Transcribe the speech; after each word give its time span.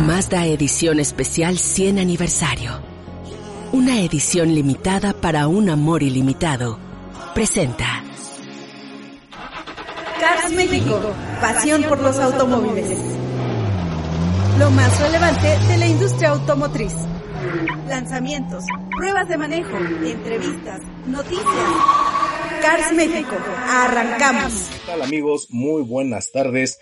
Mazda 0.00 0.46
Edición 0.46 0.98
Especial 0.98 1.58
100 1.58 1.98
Aniversario. 1.98 2.80
Una 3.70 4.00
edición 4.00 4.54
limitada 4.54 5.12
para 5.12 5.46
un 5.46 5.68
amor 5.68 6.02
ilimitado. 6.02 6.78
Presenta. 7.34 8.02
Cars 10.18 10.52
México, 10.52 10.98
pasión 11.42 11.82
por 11.82 12.00
los 12.00 12.16
automóviles. 12.18 12.98
Lo 14.58 14.70
más 14.70 14.98
relevante 15.00 15.58
de 15.68 15.76
la 15.76 15.86
industria 15.86 16.30
automotriz. 16.30 16.94
Lanzamientos, 17.86 18.64
pruebas 18.96 19.28
de 19.28 19.36
manejo, 19.36 19.76
entrevistas, 19.76 20.80
noticias. 21.06 21.44
Cars 22.62 22.92
México, 22.94 23.36
arrancamos. 23.68 24.52
¿Qué 24.72 24.86
tal 24.86 25.02
amigos? 25.02 25.48
Muy 25.50 25.82
buenas 25.82 26.32
tardes. 26.32 26.78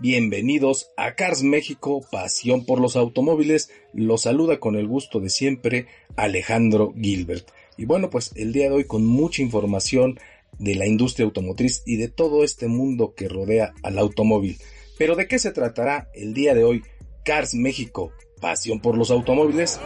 Bienvenidos 0.00 0.92
a 0.96 1.16
Cars 1.16 1.42
México, 1.42 2.06
pasión 2.08 2.64
por 2.64 2.80
los 2.80 2.94
automóviles. 2.94 3.68
Los 3.92 4.22
saluda 4.22 4.60
con 4.60 4.76
el 4.76 4.86
gusto 4.86 5.18
de 5.18 5.28
siempre 5.28 5.88
Alejandro 6.14 6.94
Gilbert. 6.94 7.48
Y 7.76 7.84
bueno, 7.84 8.08
pues 8.08 8.30
el 8.36 8.52
día 8.52 8.66
de 8.66 8.76
hoy 8.76 8.84
con 8.84 9.04
mucha 9.04 9.42
información 9.42 10.20
de 10.60 10.76
la 10.76 10.86
industria 10.86 11.24
automotriz 11.24 11.82
y 11.84 11.96
de 11.96 12.06
todo 12.06 12.44
este 12.44 12.68
mundo 12.68 13.12
que 13.16 13.28
rodea 13.28 13.74
al 13.82 13.98
automóvil. 13.98 14.58
Pero 14.98 15.16
¿de 15.16 15.26
qué 15.26 15.40
se 15.40 15.50
tratará 15.50 16.08
el 16.14 16.32
día 16.32 16.54
de 16.54 16.62
hoy 16.62 16.84
Cars 17.24 17.54
México, 17.54 18.12
pasión 18.40 18.78
por 18.80 18.96
los 18.96 19.10
automóviles? 19.10 19.80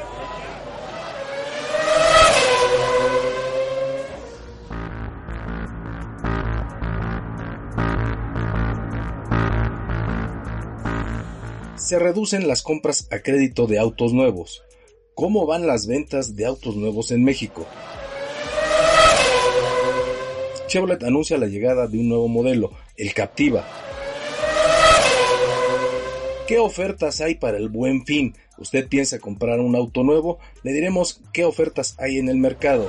Se 11.83 11.99
reducen 11.99 12.47
las 12.47 12.63
compras 12.63 13.09
a 13.11 13.19
crédito 13.19 13.67
de 13.67 13.81
autos 13.81 14.13
nuevos. 14.13 14.63
¿Cómo 15.15 15.47
van 15.47 15.67
las 15.67 15.89
ventas 15.89 16.37
de 16.37 16.47
autos 16.47 16.77
nuevos 16.77 17.11
en 17.11 17.25
México? 17.25 17.67
Chevrolet 20.69 21.03
anuncia 21.03 21.37
la 21.39 21.49
llegada 21.49 21.89
de 21.89 21.99
un 21.99 22.09
nuevo 22.09 22.29
modelo, 22.29 22.71
el 22.97 23.13
Captiva. 23.13 23.67
¿Qué 26.47 26.59
ofertas 26.59 27.21
hay 27.21 27.35
para 27.35 27.59
el 27.59 27.69
buen 27.69 28.07
fin? 28.07 28.37
¿Usted 28.59 28.87
piensa 28.89 29.19
comprar 29.19 29.59
un 29.59 29.75
auto 29.75 30.05
nuevo? 30.05 30.39
Le 30.63 30.73
diremos 30.73 31.21
qué 31.33 31.45
ofertas 31.45 31.97
hay 31.99 32.19
en 32.19 32.29
el 32.29 32.37
mercado. 32.37 32.89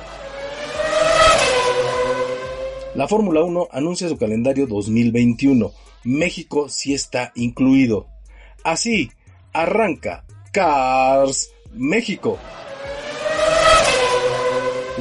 La 2.94 3.08
Fórmula 3.08 3.42
1 3.42 3.68
anuncia 3.72 4.08
su 4.08 4.16
calendario 4.16 4.68
2021. 4.68 5.72
México 6.04 6.68
sí 6.68 6.94
está 6.94 7.32
incluido. 7.34 8.13
Así 8.64 9.10
arranca 9.52 10.24
Cars 10.50 11.52
México. 11.74 12.38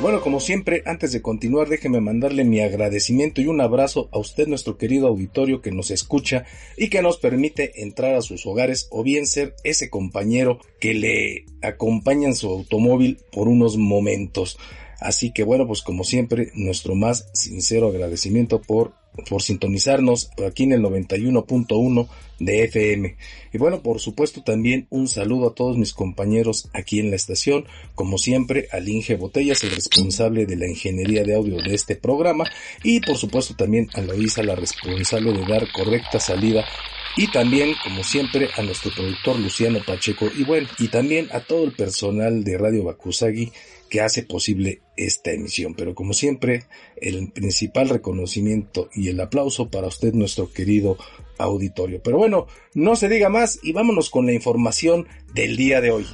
Bueno, 0.02 0.20
como 0.20 0.42
siempre, 0.42 0.84
antes 0.86 1.14
de 1.14 1.22
continuar, 1.22 1.70
déjeme 1.70 2.02
mandarle 2.02 2.44
mi 2.44 2.60
agradecimiento 2.60 3.40
y 3.40 3.48
un 3.48 3.62
abrazo 3.62 4.10
a 4.12 4.20
usted, 4.20 4.48
nuestro 4.48 4.78
querido 4.78 5.08
auditorio 5.08 5.62
que 5.62 5.72
nos 5.72 5.92
escucha 5.92 6.44
y 6.76 6.90
que 6.90 7.02
nos 7.02 7.18
permite 7.20 7.84
entrar 7.84 8.16
a 8.16 8.22
sus 8.22 8.46
hogares 8.46 8.90
o 8.92 9.02
bien 9.02 9.28
ser 9.28 9.56
ese 9.64 9.90
compañero 9.90 10.60
que 10.82 10.94
le 10.94 11.46
acompaña 11.62 12.28
en 12.28 12.36
su 12.36 12.50
automóvil 12.50 13.20
por 13.32 13.48
unos 13.48 13.78
momentos. 13.78 14.58
Así 15.04 15.32
que 15.32 15.44
bueno, 15.44 15.68
pues 15.68 15.82
como 15.82 16.04
siempre, 16.04 16.52
nuestro 16.56 16.96
más 16.96 17.30
sincero 17.34 17.90
agradecimiento 17.90 18.62
por 18.62 18.94
por 19.28 19.42
sintonizarnos 19.42 20.32
aquí 20.46 20.64
en 20.64 20.74
el 20.74 20.82
91.1 20.82 22.08
de 22.40 22.64
FM. 22.64 23.16
Y 23.54 23.58
bueno, 23.58 23.82
por 23.82 24.00
supuesto 24.00 24.44
también 24.44 24.88
un 24.90 25.08
saludo 25.08 25.50
a 25.50 25.56
todos 25.56 25.78
mis 25.78 25.94
compañeros 25.94 26.70
aquí 26.74 27.00
en 27.00 27.12
la 27.12 27.16
estación, 27.16 27.66
como 27.96 28.18
siempre 28.18 28.68
al 28.72 28.90
Inge 28.90 29.16
Botellas, 29.16 29.64
el 29.64 29.72
responsable 29.72 30.46
de 30.46 30.56
la 30.56 30.68
ingeniería 30.68 31.24
de 31.24 31.36
audio 31.36 31.58
de 31.58 31.76
este 31.76 31.96
programa, 31.96 32.46
y 32.84 33.00
por 33.02 33.18
supuesto 33.18 33.56
también 33.56 33.88
a 33.94 34.02
Loisa, 34.02 34.44
la 34.44 34.56
responsable 34.56 35.32
de 35.32 35.46
dar 35.46 35.72
correcta 35.72 36.20
salida 36.20 36.66
y 37.16 37.32
también, 37.32 37.76
como 37.84 38.04
siempre, 38.04 38.50
a 38.58 38.62
nuestro 38.64 38.92
productor 38.92 39.40
Luciano 39.40 39.80
Pacheco 39.86 40.30
y 40.36 40.44
bueno, 40.44 40.68
y 40.80 40.88
también 40.88 41.28
a 41.32 41.42
todo 41.42 41.64
el 41.64 41.74
personal 41.74 42.44
de 42.44 42.58
Radio 42.58 42.84
Bakusagi 42.84 43.52
que 43.90 44.02
hace 44.02 44.24
posible 44.24 44.82
esta 44.98 45.32
emisión. 45.32 45.76
Pero 45.76 45.94
como 45.94 46.14
siempre, 46.14 46.66
el 46.98 47.32
principal 47.32 47.90
reconocimiento 47.90 48.90
y 48.96 49.10
el 49.10 49.20
aplauso 49.20 49.70
para 49.70 49.88
usted, 49.88 50.14
nuestro 50.14 50.52
querido 50.52 50.98
auditorio. 51.38 52.02
Pero 52.02 52.18
bueno, 52.18 52.48
no 52.74 52.96
se 52.96 53.10
diga 53.10 53.30
más 53.30 53.60
y 53.62 53.72
vámonos 53.74 54.10
con 54.10 54.26
la 54.26 54.34
información 54.34 55.08
del 55.36 55.56
día 55.56 55.82
de 55.82 55.92
hoy. 55.92 56.08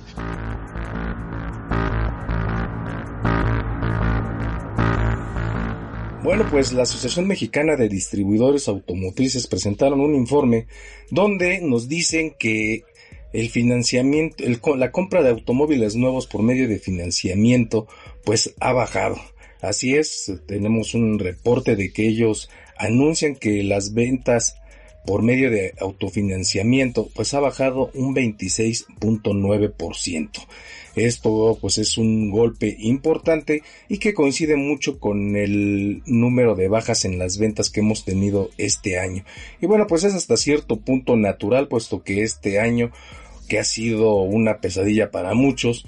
Bueno, 6.22 6.46
pues 6.52 6.74
la 6.74 6.84
Asociación 6.84 7.28
Mexicana 7.28 7.78
de 7.78 7.88
Distribuidores 7.88 8.68
Automotrices 8.68 9.48
presentaron 9.48 10.02
un 10.02 10.16
informe 10.16 10.68
donde 11.10 11.62
nos 11.62 11.88
dicen 11.88 12.36
que 12.38 12.84
el 13.32 13.50
financiamiento, 13.50 14.44
la 14.76 14.92
compra 14.92 15.24
de 15.24 15.30
automóviles 15.30 15.96
nuevos 15.96 16.28
por 16.28 16.44
medio 16.44 16.68
de 16.68 16.78
financiamiento, 16.78 17.88
pues 18.26 18.54
ha 18.60 18.74
bajado. 18.74 19.16
Así 19.62 19.96
es, 19.96 20.34
tenemos 20.46 20.94
un 20.94 21.20
reporte 21.20 21.78
de 21.78 21.94
que 21.94 22.08
ellos 22.08 22.50
anuncian 22.78 23.36
que 23.36 23.64
las 23.64 23.94
ventas 23.94 24.59
por 25.10 25.24
medio 25.24 25.50
de 25.50 25.74
autofinanciamiento 25.80 27.10
pues 27.16 27.34
ha 27.34 27.40
bajado 27.40 27.90
un 27.96 28.14
26.9%. 28.14 30.30
Esto 30.96 31.58
pues 31.60 31.80
es 31.80 31.98
un 31.98 32.30
golpe 32.30 32.76
importante 32.78 33.64
y 33.88 33.98
que 33.98 34.14
coincide 34.14 34.56
mucho 34.56 35.00
con 35.00 35.36
el 35.36 36.04
número 36.06 36.54
de 36.54 36.68
bajas 36.68 37.06
en 37.06 37.18
las 37.18 37.40
ventas 37.40 37.72
que 37.72 37.80
hemos 37.80 38.06
tenido 38.06 38.52
este 38.60 39.00
año. 39.00 39.26
Y 39.60 39.66
bueno 39.66 39.88
pues 39.88 40.04
es 40.04 40.14
hasta 40.14 40.38
cierto 40.38 40.76
punto 40.76 41.16
natural 41.16 41.68
puesto 41.68 42.04
que 42.04 42.22
este 42.22 42.60
año 42.60 42.92
que 43.48 43.58
ha 43.58 43.64
sido 43.64 44.18
una 44.18 44.62
pesadilla 44.62 45.10
para 45.10 45.34
muchos 45.34 45.88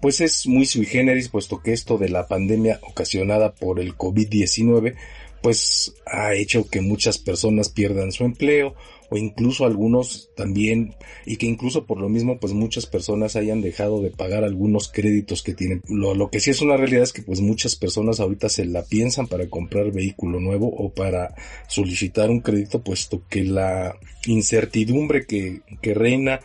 pues 0.00 0.22
es 0.22 0.46
muy 0.46 0.64
sui 0.64 0.86
generis 0.86 1.28
puesto 1.28 1.62
que 1.62 1.74
esto 1.74 1.98
de 1.98 2.08
la 2.08 2.26
pandemia 2.26 2.80
ocasionada 2.84 3.52
por 3.52 3.80
el 3.80 3.98
COVID-19 3.98 4.94
pues 5.42 5.94
ha 6.06 6.34
hecho 6.34 6.68
que 6.68 6.80
muchas 6.80 7.18
personas 7.18 7.68
pierdan 7.68 8.12
su 8.12 8.24
empleo 8.24 8.74
o 9.12 9.18
incluso 9.18 9.66
algunos 9.66 10.30
también 10.34 10.94
y 11.26 11.36
que 11.36 11.44
incluso 11.44 11.84
por 11.84 12.00
lo 12.00 12.08
mismo 12.08 12.38
pues 12.40 12.54
muchas 12.54 12.86
personas 12.86 13.36
hayan 13.36 13.60
dejado 13.60 14.00
de 14.00 14.10
pagar 14.10 14.42
algunos 14.42 14.88
créditos 14.88 15.42
que 15.42 15.52
tienen. 15.52 15.82
Lo, 15.86 16.14
lo 16.14 16.30
que 16.30 16.40
sí 16.40 16.48
es 16.48 16.62
una 16.62 16.78
realidad 16.78 17.02
es 17.02 17.12
que 17.12 17.20
pues 17.20 17.42
muchas 17.42 17.76
personas 17.76 18.20
ahorita 18.20 18.48
se 18.48 18.64
la 18.64 18.84
piensan 18.84 19.26
para 19.26 19.48
comprar 19.50 19.92
vehículo 19.92 20.40
nuevo 20.40 20.68
o 20.68 20.94
para 20.94 21.34
solicitar 21.68 22.30
un 22.30 22.40
crédito 22.40 22.82
puesto 22.82 23.22
que 23.28 23.44
la 23.44 23.96
incertidumbre 24.26 25.26
que, 25.26 25.60
que 25.82 25.92
reina 25.92 26.40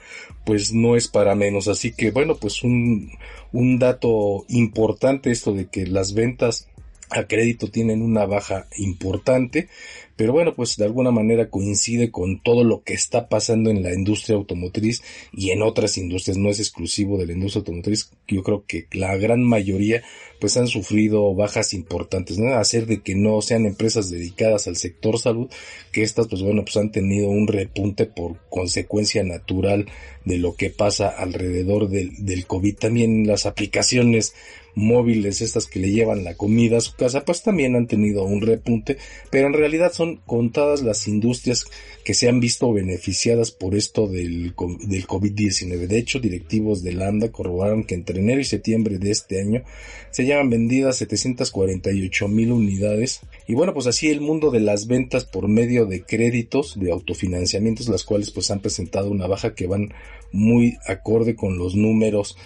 pues 0.46 0.74
no 0.74 0.97
es 0.97 1.07
para 1.07 1.36
menos. 1.36 1.69
Así 1.69 1.94
que 1.94 2.12
bueno 2.12 2.36
pues 2.36 2.63
un, 2.63 3.12
un 3.53 3.80
dato 3.80 4.46
importante 4.50 5.31
esto 5.31 5.53
de 5.53 5.68
que 5.68 5.88
las 5.88 6.13
ventas 6.13 6.68
a 7.09 7.25
crédito 7.25 7.69
tienen 7.69 8.01
una 8.01 8.25
baja 8.25 8.68
importante, 8.78 9.69
pero 10.16 10.34
bueno, 10.34 10.56
pues 10.56 10.78
de 10.78 10.85
alguna 10.85 11.12
manera 11.12 11.50
coincide 11.50 12.12
con 12.12 12.41
todo 12.41 12.63
lo 12.63 12.84
que 12.84 12.94
está 12.94 13.29
pasando 13.29 13.69
en 13.69 13.84
la 13.84 13.94
industria 13.94 14.35
automotriz 14.35 15.03
y 15.31 15.51
en 15.51 15.62
otras 15.62 15.97
industrias, 15.97 16.38
no 16.38 16.50
es 16.50 16.59
exclusivo 16.59 17.18
de 17.18 17.28
la 17.28 17.34
industria 17.34 17.59
automotriz, 17.59 18.12
yo 18.27 18.43
creo 18.43 18.65
que 18.67 18.88
la 18.91 19.15
gran 19.17 19.43
mayoría 19.43 20.03
pues 20.39 20.57
han 20.57 20.67
sufrido 20.67 21.33
bajas 21.33 21.73
importantes, 21.73 22.38
¿no? 22.38 22.53
Hacer 22.53 22.85
de 22.85 23.01
que 23.01 23.15
no 23.15 23.41
sean 23.41 23.65
empresas 23.65 24.09
dedicadas 24.09 24.68
al 24.68 24.75
sector 24.75 25.18
salud, 25.18 25.50
que 25.91 26.03
estas 26.03 26.27
pues 26.27 26.41
bueno, 26.41 26.63
pues 26.63 26.77
han 26.77 26.91
tenido 26.91 27.29
un 27.29 27.47
repunte 27.47 28.06
por 28.06 28.38
consecuencia 28.50 29.24
natural 29.24 29.88
de 30.25 30.38
lo 30.38 30.56
que 30.56 30.69
pasa 30.69 31.09
alrededor 31.09 31.89
del, 31.89 32.25
del 32.25 32.45
COVID, 32.45 32.75
también 32.75 33.25
las 33.25 33.45
aplicaciones 33.45 34.33
móviles, 34.77 35.41
estas 35.41 35.65
que 35.65 35.80
le 35.80 35.91
llevan 35.91 36.23
la 36.23 36.35
comida 36.35 36.77
a 36.77 36.81
su 36.81 36.95
casa, 36.95 37.25
pues 37.25 37.41
también 37.41 37.75
han 37.75 37.88
tenido 37.88 38.23
un 38.23 38.41
repunte, 38.41 38.97
pero 39.31 39.47
en 39.47 39.53
realidad 39.53 39.91
son 39.91 40.18
contadas 40.18 40.83
las 40.83 41.07
industrias 41.07 41.65
que 42.06 42.13
se 42.13 42.30
han 42.30 42.39
visto 42.39 42.71
beneficiadas 42.71 43.51
por 43.51 43.73
esto 43.73 44.07
del, 44.07 44.53
del 44.88 45.07
COVID-19. 45.07 45.88
De 45.88 45.97
hecho, 45.97 46.19
directivos 46.19 46.83
de 46.83 46.94
Lambda 46.94 47.31
corroboraron 47.31 47.85
que 47.85 47.95
entre 47.95 48.17
enero 48.19 48.42
y 48.42 48.46
septiembre 48.46 48.98
de 48.98 49.12
este 49.12 49.42
año 49.42 49.64
se 50.12 50.25
llevan 50.25 50.50
vendidas 50.50 50.98
748 50.98 52.28
mil 52.28 52.52
unidades. 52.52 53.22
Y 53.48 53.54
bueno, 53.54 53.74
pues 53.74 53.88
así 53.88 54.10
el 54.10 54.22
mundo 54.22 54.52
de 54.52 54.60
las 54.60 54.88
ventas 54.88 55.25
por 55.25 55.48
medio 55.48 55.86
de 55.86 56.04
créditos, 56.04 56.80
de 56.80 56.92
autofinanciamientos, 56.92 57.88
las 57.88 58.04
cuales 58.04 58.31
pues 58.31 58.50
han 58.52 58.60
presentado 58.60 59.12
una 59.12 59.28
baja 59.28 59.54
que 59.54 59.68
van 59.68 59.94
muy 60.31 60.78
acorde 60.88 61.36
con 61.36 61.58
los 61.58 61.75
números 61.75 62.38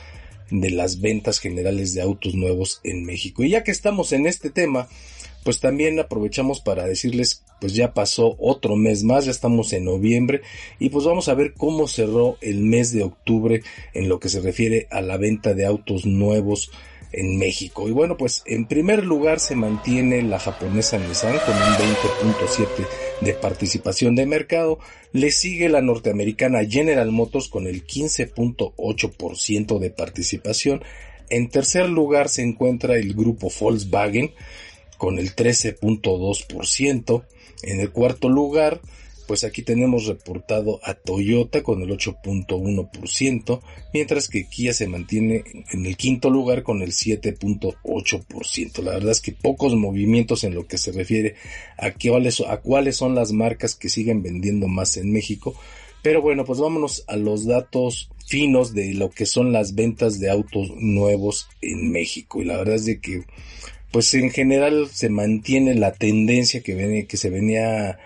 de 0.50 0.70
las 0.70 1.00
ventas 1.00 1.40
generales 1.40 1.94
de 1.94 2.02
autos 2.02 2.36
nuevos 2.36 2.82
en 2.84 3.06
México. 3.06 3.44
Y 3.44 3.50
ya 3.50 3.64
que 3.64 3.72
estamos 3.72 4.12
en 4.12 4.28
este 4.28 4.50
tema, 4.50 4.90
pues 5.44 5.60
también 5.60 6.00
aprovechamos 6.00 6.60
para 6.60 6.86
decirles, 6.86 7.44
pues 7.60 7.74
ya 7.74 7.94
pasó 7.94 8.36
otro 8.40 8.76
mes 8.76 9.04
más, 9.04 9.26
ya 9.26 9.32
estamos 9.32 9.74
en 9.74 9.86
noviembre 9.86 10.42
y 10.80 10.90
pues 10.90 11.06
vamos 11.06 11.28
a 11.28 11.34
ver 11.34 11.54
cómo 11.54 11.88
cerró 11.88 12.38
el 12.42 12.60
mes 12.60 12.92
de 12.92 13.04
octubre 13.04 13.62
en 13.94 14.10
lo 14.10 14.20
que 14.20 14.30
se 14.30 14.42
refiere 14.42 14.88
a 14.92 15.02
la 15.02 15.18
venta 15.18 15.54
de 15.54 15.66
autos 15.66 16.06
nuevos 16.06 16.72
en 17.14 17.38
México. 17.38 17.88
Y 17.88 17.92
bueno, 17.92 18.18
pues 18.18 18.44
en 18.46 18.66
primer 18.66 19.06
lugar 19.06 19.40
se 19.40 19.56
mantiene 19.56 20.22
la 20.22 20.40
japonesa 20.40 20.98
Nissan 20.98 21.38
con 21.46 21.56
un 21.56 21.74
20.7 21.74 22.66
de 23.22 23.34
participación 23.34 24.16
de 24.16 24.26
mercado. 24.26 24.80
Le 25.12 25.32
sigue 25.32 25.70
la 25.70 25.82
norteamericana 25.82 26.64
General 26.66 27.12
Motors 27.12 27.50
con 27.50 27.68
el 27.68 27.86
15.8% 27.86 29.80
de 29.80 29.90
participación. 29.90 30.84
En 31.30 31.50
tercer 31.50 31.90
lugar 31.90 32.30
se 32.30 32.44
encuentra 32.44 32.96
el 32.96 33.14
grupo 33.14 33.52
Volkswagen 33.60 34.32
con 35.01 35.18
el 35.18 35.36
13.2%. 35.36 37.24
En 37.63 37.80
el 37.80 37.89
cuarto 37.89 38.30
lugar 38.30 38.80
pues 39.25 39.44
aquí 39.45 39.62
tenemos 39.63 40.06
reportado 40.07 40.80
a 40.83 40.94
Toyota 40.94 41.63
con 41.63 41.81
el 41.81 41.89
8.1%, 41.89 43.62
mientras 43.94 44.27
que 44.27 44.45
Kia 44.45 44.74
se 44.74 44.89
mantiene 44.89 45.45
en 45.71 45.86
el 45.86 45.95
quinto 45.95 46.30
lugar 46.30 46.63
con 46.63 46.81
el 46.81 46.92
7.8%. 46.92 48.83
La 48.83 48.92
verdad 48.92 49.12
es 49.12 49.21
que 49.21 49.31
pocos 49.31 49.74
movimientos 49.74 50.44
en 50.44 50.53
lo 50.53 50.68
que 50.68 50.77
se 50.77 50.92
refiere 50.92 51.36
a 51.77 51.92
cuáles, 51.92 52.42
a 52.42 52.57
cuáles 52.57 52.98
son 52.98 53.15
las 53.15 53.31
marcas 53.31 53.75
que 53.75 53.88
siguen 53.88 54.21
vendiendo 54.21 54.68
más 54.68 54.98
en 54.98 55.13
México. 55.13 55.56
Pero 56.03 56.21
bueno, 56.21 56.44
pues 56.44 56.59
vámonos 56.59 57.06
a 57.07 57.15
los 57.15 57.45
datos 57.45 58.09
finos 58.27 58.74
de 58.74 58.94
lo 58.95 59.09
que 59.12 59.25
son 59.25 59.53
las 59.53 59.75
ventas 59.75 60.19
de 60.19 60.30
autos 60.30 60.71
nuevos 60.75 61.48
en 61.62 61.89
México. 61.89 62.42
Y 62.42 62.45
la 62.45 62.57
verdad 62.57 62.75
es 62.75 62.86
de 62.86 63.00
que, 63.00 63.24
pues 63.92 64.14
en 64.14 64.32
general 64.32 64.90
se 64.92 65.10
mantiene 65.10 65.76
la 65.76 65.94
tendencia 65.94 66.62
que, 66.62 67.08
se 67.12 67.30
venía 67.30 68.00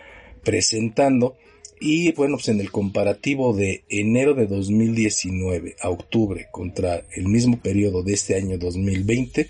presentando 0.43 1.37
y 1.79 2.11
bueno, 2.13 2.37
pues 2.37 2.49
en 2.49 2.59
el 2.59 2.71
comparativo 2.71 3.53
de 3.53 3.83
enero 3.89 4.33
de 4.33 4.47
2019 4.47 5.75
a 5.79 5.89
octubre 5.89 6.47
contra 6.51 7.03
el 7.13 7.27
mismo 7.27 7.59
periodo 7.59 8.01
de 8.01 8.13
este 8.13 8.35
año 8.35 8.57
2020, 8.57 9.47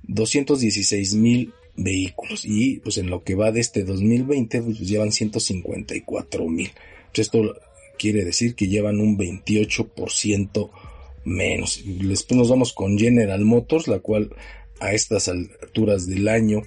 216 0.03 1.15
mil 1.15 1.53
vehículos 1.75 2.45
y 2.45 2.79
pues 2.79 2.97
en 2.97 3.09
lo 3.11 3.23
que 3.23 3.35
va 3.35 3.51
de 3.51 3.59
este 3.59 3.83
2020 3.83 4.63
pues 4.63 4.79
llevan 4.79 5.11
154 5.11 6.47
mil. 6.47 6.71
Esto 7.13 7.55
quiere 7.97 8.23
decir 8.23 8.55
que 8.55 8.67
llevan 8.67 8.99
un 8.99 9.17
28% 9.17 10.69
menos. 11.27 11.83
Después 11.85 12.37
nos 12.37 12.49
vamos 12.49 12.73
con 12.73 12.97
General 12.97 13.43
Motors, 13.43 13.87
la 13.87 13.99
cual 13.99 14.31
a 14.79 14.93
estas 14.93 15.27
alturas 15.27 16.07
del 16.07 16.27
año, 16.27 16.61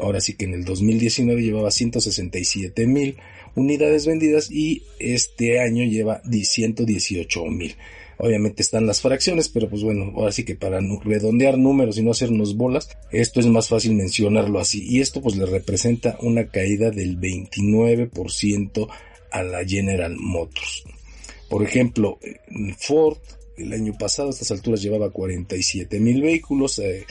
ahora 0.00 0.20
sí 0.20 0.34
que 0.34 0.44
en 0.44 0.54
el 0.54 0.64
2019 0.64 1.42
llevaba 1.42 1.70
167 1.70 2.86
mil 2.86 3.16
unidades 3.54 4.06
vendidas 4.06 4.50
y 4.50 4.84
este 4.98 5.60
año 5.60 5.84
lleva 5.84 6.22
118 6.22 7.44
mil. 7.46 7.76
Obviamente 8.18 8.62
están 8.62 8.86
las 8.86 9.00
fracciones, 9.00 9.48
pero 9.48 9.70
pues 9.70 9.82
bueno, 9.82 10.12
ahora 10.14 10.30
sí 10.30 10.44
que 10.44 10.54
para 10.54 10.78
redondear 10.80 11.56
números 11.56 11.96
y 11.96 12.02
no 12.02 12.10
hacernos 12.10 12.54
bolas, 12.54 12.90
esto 13.10 13.40
es 13.40 13.46
más 13.46 13.68
fácil 13.68 13.94
mencionarlo 13.94 14.60
así. 14.60 14.86
Y 14.86 15.00
esto 15.00 15.22
pues 15.22 15.36
le 15.36 15.46
representa 15.46 16.18
una 16.20 16.46
caída 16.48 16.90
del 16.90 17.18
29% 17.18 18.88
a 19.30 19.42
la 19.42 19.64
General 19.64 20.14
Motors. 20.18 20.84
Por 21.48 21.62
ejemplo, 21.64 22.18
Ford 22.78 23.18
el 23.62 23.72
año 23.72 23.94
pasado 23.98 24.28
a 24.28 24.32
estas 24.32 24.50
alturas 24.50 24.82
llevaba 24.82 25.10
47 25.10 26.00
mil 26.00 26.20
vehículos, 26.22 26.78
eh, 26.78 27.06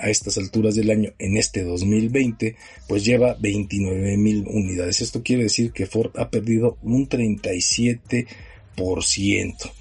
a 0.00 0.08
estas 0.08 0.38
alturas 0.38 0.74
del 0.74 0.90
año, 0.90 1.12
en 1.18 1.36
este 1.36 1.62
2020, 1.62 2.56
pues 2.88 3.04
lleva 3.04 3.36
29 3.38 4.16
mil 4.16 4.46
unidades. 4.48 5.02
Esto 5.02 5.22
quiere 5.22 5.42
decir 5.44 5.72
que 5.72 5.86
Ford 5.86 6.10
ha 6.16 6.30
perdido 6.30 6.78
un 6.82 7.08
37%. 7.08 9.72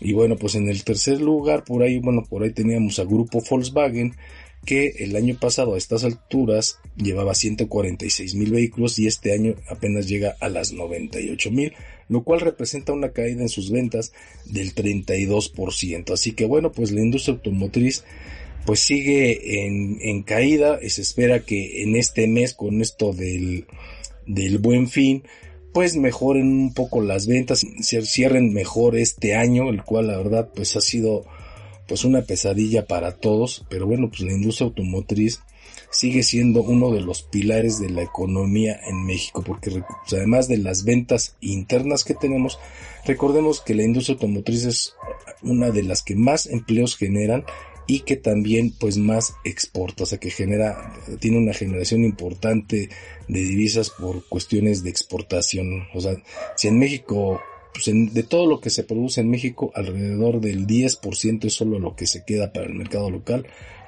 Y 0.00 0.12
bueno, 0.12 0.36
pues 0.36 0.54
en 0.54 0.68
el 0.68 0.84
tercer 0.84 1.20
lugar, 1.20 1.64
por 1.64 1.82
ahí, 1.82 1.98
bueno, 1.98 2.24
por 2.28 2.42
ahí 2.42 2.52
teníamos 2.52 2.98
a 2.98 3.04
Grupo 3.04 3.42
Volkswagen, 3.48 4.14
que 4.64 4.88
el 4.98 5.16
año 5.16 5.36
pasado 5.40 5.74
a 5.74 5.78
estas 5.78 6.04
alturas 6.04 6.80
llevaba 6.96 7.34
146 7.34 8.34
mil 8.34 8.50
vehículos 8.50 8.98
y 8.98 9.06
este 9.06 9.32
año 9.32 9.54
apenas 9.68 10.08
llega 10.08 10.34
a 10.40 10.48
las 10.48 10.72
98 10.72 11.50
mil, 11.52 11.72
lo 12.08 12.22
cual 12.22 12.40
representa 12.40 12.92
una 12.92 13.12
caída 13.12 13.42
en 13.42 13.48
sus 13.48 13.70
ventas 13.70 14.12
del 14.44 14.74
32%. 14.74 16.12
Así 16.12 16.32
que 16.32 16.44
bueno, 16.44 16.72
pues 16.72 16.92
la 16.92 17.00
industria 17.00 17.34
automotriz 17.34 18.04
pues 18.64 18.80
sigue 18.80 19.64
en, 19.64 19.98
en 20.00 20.22
caída 20.22 20.78
y 20.82 20.90
se 20.90 21.02
espera 21.02 21.40
que 21.40 21.82
en 21.82 21.96
este 21.96 22.26
mes 22.26 22.54
con 22.54 22.80
esto 22.80 23.12
del, 23.12 23.66
del 24.26 24.58
buen 24.58 24.88
fin 24.88 25.22
pues 25.72 25.94
mejoren 25.94 26.48
un 26.48 26.72
poco 26.72 27.02
las 27.02 27.26
ventas, 27.26 27.66
cierren 27.82 28.54
mejor 28.54 28.96
este 28.96 29.34
año, 29.34 29.68
el 29.68 29.84
cual 29.84 30.06
la 30.06 30.16
verdad 30.16 30.48
pues 30.54 30.74
ha 30.74 30.80
sido 30.80 31.26
pues 31.86 32.04
una 32.06 32.22
pesadilla 32.22 32.86
para 32.86 33.12
todos, 33.12 33.66
pero 33.68 33.86
bueno, 33.86 34.08
pues 34.08 34.22
la 34.22 34.32
industria 34.32 34.68
automotriz 34.68 35.42
sigue 35.96 36.22
siendo 36.22 36.62
uno 36.62 36.90
de 36.90 37.00
los 37.00 37.22
pilares 37.22 37.78
de 37.80 37.88
la 37.88 38.02
economía 38.02 38.78
en 38.86 39.06
México, 39.06 39.42
porque 39.42 39.70
pues, 39.70 40.12
además 40.12 40.46
de 40.46 40.58
las 40.58 40.84
ventas 40.84 41.36
internas 41.40 42.04
que 42.04 42.12
tenemos, 42.12 42.58
recordemos 43.06 43.62
que 43.62 43.74
la 43.74 43.82
industria 43.82 44.14
automotriz 44.14 44.64
es 44.66 44.94
una 45.42 45.70
de 45.70 45.82
las 45.82 46.02
que 46.02 46.14
más 46.14 46.46
empleos 46.46 46.96
generan 46.96 47.44
y 47.86 48.00
que 48.00 48.16
también 48.16 48.72
pues 48.78 48.98
más 48.98 49.34
exporta, 49.44 50.02
o 50.02 50.06
sea 50.06 50.18
que 50.18 50.30
genera, 50.30 50.92
tiene 51.18 51.38
una 51.38 51.54
generación 51.54 52.04
importante 52.04 52.90
de 53.28 53.40
divisas 53.40 53.90
por 53.90 54.28
cuestiones 54.28 54.82
de 54.82 54.90
exportación, 54.90 55.86
o 55.94 56.00
sea, 56.00 56.16
si 56.56 56.68
en 56.68 56.78
México 56.78 57.40
pues 57.72 57.94
de 57.94 58.22
todo 58.22 58.46
lo 58.46 58.60
que 58.60 58.70
se 58.70 58.84
produce 58.84 59.20
en 59.20 59.30
México, 59.30 59.70
alrededor 59.74 60.40
del 60.40 60.66
10% 60.66 61.44
es 61.44 61.54
solo 61.54 61.78
lo 61.78 61.94
que 61.94 62.06
se 62.06 62.24
queda 62.24 62.52
para 62.52 62.66
el 62.66 62.74
mercado 62.74 63.10
local. 63.10 63.46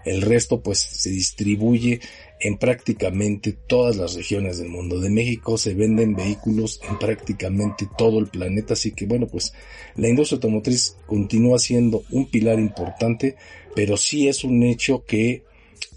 El 0.08 0.22
resto 0.22 0.62
pues 0.62 0.78
se 0.78 1.10
distribuye 1.10 2.00
en 2.40 2.56
prácticamente 2.56 3.52
todas 3.52 3.96
las 3.96 4.14
regiones 4.14 4.58
del 4.58 4.68
mundo. 4.70 5.00
De 5.00 5.10
México 5.10 5.58
se 5.58 5.74
venden 5.74 6.14
vehículos 6.14 6.80
en 6.88 6.98
prácticamente 6.98 7.86
todo 7.98 8.18
el 8.18 8.28
planeta, 8.28 8.72
así 8.74 8.92
que 8.92 9.06
bueno, 9.06 9.26
pues 9.26 9.52
la 9.96 10.08
industria 10.08 10.36
automotriz 10.36 10.96
continúa 11.06 11.58
siendo 11.58 12.04
un 12.10 12.30
pilar 12.30 12.58
importante, 12.58 13.36
pero 13.74 13.96
sí 13.96 14.28
es 14.28 14.44
un 14.44 14.62
hecho 14.62 15.04
que 15.04 15.42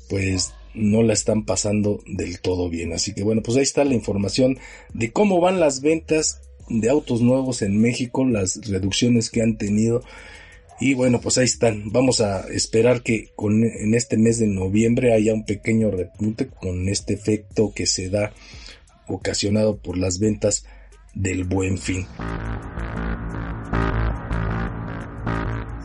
pues 0.09 0.53
no 0.73 1.03
la 1.03 1.13
están 1.13 1.45
pasando 1.45 2.01
del 2.05 2.41
todo 2.41 2.69
bien. 2.69 2.91
Así 2.91 3.13
que 3.13 3.23
bueno, 3.23 3.41
pues 3.41 3.55
ahí 3.57 3.63
está 3.63 3.85
la 3.85 3.93
información 3.93 4.57
de 4.93 5.11
cómo 5.11 5.39
van 5.39 5.59
las 5.59 5.81
ventas 5.81 6.41
de 6.67 6.89
autos 6.89 7.21
nuevos 7.21 7.61
en 7.61 7.79
México, 7.79 8.25
las 8.25 8.59
reducciones 8.67 9.29
que 9.29 9.41
han 9.41 9.57
tenido 9.57 10.03
y 10.81 10.95
bueno, 10.95 11.21
pues 11.21 11.37
ahí 11.37 11.45
están. 11.45 11.91
Vamos 11.91 12.21
a 12.21 12.47
esperar 12.47 13.03
que 13.03 13.29
con, 13.35 13.63
en 13.63 13.93
este 13.93 14.17
mes 14.17 14.39
de 14.39 14.47
noviembre 14.47 15.13
haya 15.13 15.31
un 15.31 15.45
pequeño 15.45 15.91
repunte 15.91 16.47
con 16.47 16.89
este 16.89 17.13
efecto 17.13 17.71
que 17.73 17.85
se 17.85 18.09
da 18.09 18.33
ocasionado 19.07 19.77
por 19.77 19.95
las 19.95 20.17
ventas 20.17 20.65
del 21.13 21.43
buen 21.43 21.77
fin. 21.77 22.07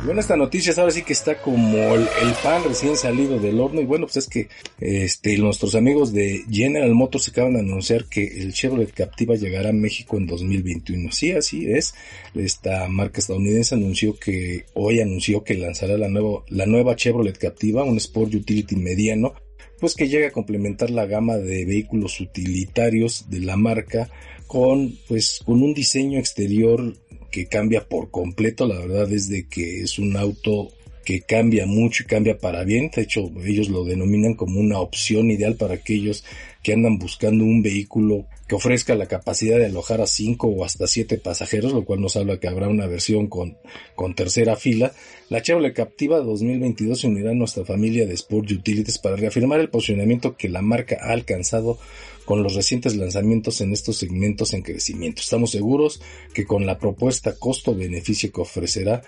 Bueno, 0.07 0.21
esta 0.21 0.37
noticia 0.37 0.73
ahora 0.77 0.93
sí 0.93 1.03
que 1.03 1.15
está 1.15 1.43
como 1.43 1.77
el, 1.97 2.07
pan 2.41 2.63
recién 2.63 2.97
salido 2.97 3.41
del 3.41 3.59
horno. 3.59 3.81
Y 3.81 3.87
bueno, 3.87 4.07
pues 4.07 4.19
es 4.19 4.29
que 4.29 4.47
este, 4.79 5.37
nuestros 5.37 5.75
amigos 5.75 6.13
de 6.13 6.45
General 6.49 6.95
Motors 6.95 7.29
acaban 7.29 7.55
de 7.55 7.59
anunciar 7.59 8.05
que 8.05 8.25
el 8.25 8.53
Chevrolet 8.53 8.93
Captiva 8.95 9.35
llegará 9.35 9.71
a 9.71 9.73
México 9.73 10.17
en 10.17 10.29
2021. 10.29 11.11
Sí, 11.11 11.33
así 11.33 11.69
es. 11.73 11.97
Esta 12.37 12.87
marca 12.87 13.19
estadounidense 13.19 13.75
anunció 13.75 14.17
que, 14.17 14.67
hoy 14.75 15.01
anunció 15.01 15.43
que 15.43 15.55
lanzará 15.55 15.99
la, 15.99 16.09
nuevo, 16.09 16.45
la 16.51 16.67
nueva 16.67 16.95
Chevrolet 16.95 17.37
Captiva, 17.37 17.83
un 17.83 17.97
Sport 17.97 18.33
Utility 18.33 18.77
mediano, 18.77 19.35
pues 19.81 19.97
que 19.97 20.07
llega 20.07 20.29
a 20.29 20.33
complementar 20.33 20.91
la 20.91 21.07
gama 21.07 21.37
de 21.37 21.65
vehículos 21.65 22.21
utilitarios 22.21 23.29
de 23.29 23.41
la 23.41 23.57
marca 23.57 24.09
con, 24.47 24.97
pues, 25.09 25.41
con 25.45 25.65
un 25.65 25.75
diseño 25.75 26.21
exterior 26.21 26.95
que 27.30 27.47
cambia 27.47 27.88
por 27.88 28.11
completo, 28.11 28.66
la 28.66 28.78
verdad 28.78 29.12
es 29.12 29.28
de 29.28 29.49
que 29.49 29.83
es 29.83 29.99
un 29.99 30.16
auto 30.16 30.68
que 31.07 31.21
cambia 31.21 31.67
mucho 31.67 32.03
y 32.03 32.07
cambia 32.07 32.37
para 32.37 32.65
bien. 32.65 32.91
De 32.95 33.03
hecho, 33.03 33.31
ellos 33.45 33.69
lo 33.69 33.85
denominan 33.85 34.35
como 34.35 34.59
una 34.59 34.81
opción 34.81 35.31
ideal 35.31 35.55
para 35.55 35.75
aquellos 35.75 36.25
que 36.65 36.73
andan 36.73 36.99
buscando 36.99 37.45
un 37.45 37.63
vehículo 37.63 38.27
que 38.49 38.57
ofrezca 38.57 38.97
la 38.97 39.07
capacidad 39.07 39.57
de 39.57 39.67
alojar 39.67 40.01
a 40.01 40.09
5 40.09 40.49
o 40.49 40.65
hasta 40.65 40.89
7 40.89 41.19
pasajeros, 41.19 41.73
lo 41.73 41.85
cual 41.85 42.01
nos 42.01 42.17
habla 42.17 42.41
que 42.41 42.49
habrá 42.49 42.67
una 42.67 42.89
versión 42.89 43.29
con, 43.29 43.57
con 43.95 44.17
tercera 44.17 44.57
fila. 44.57 44.93
La 45.29 45.43
Chevrolet 45.43 45.75
Captiva 45.75 46.19
2022 46.19 47.01
se 47.01 47.07
unirá 47.07 47.31
a 47.31 47.35
nuestra 47.35 47.65
familia 47.65 48.05
de 48.05 48.15
Sport 48.15 48.51
Utilities 48.51 48.99
para 48.99 49.15
reafirmar 49.15 49.61
el 49.61 49.71
posicionamiento 49.71 50.37
que 50.37 50.49
la 50.49 50.61
marca 50.61 50.99
ha 51.01 51.13
alcanzado 51.13 51.79
con 52.25 52.43
los 52.43 52.57
recientes 52.57 52.97
lanzamientos 52.97 53.61
en 53.61 53.73
estos 53.73 53.97
segmentos 53.97 54.55
en 54.55 54.63
crecimiento. 54.63 55.23
Estamos 55.23 55.53
seguros 55.53 56.03
que 56.35 56.47
con 56.47 56.67
la 56.67 56.79
propuesta 56.81 57.37
costo-beneficio 57.39 58.33
que 58.33 58.41
ofrecerá 58.41 59.03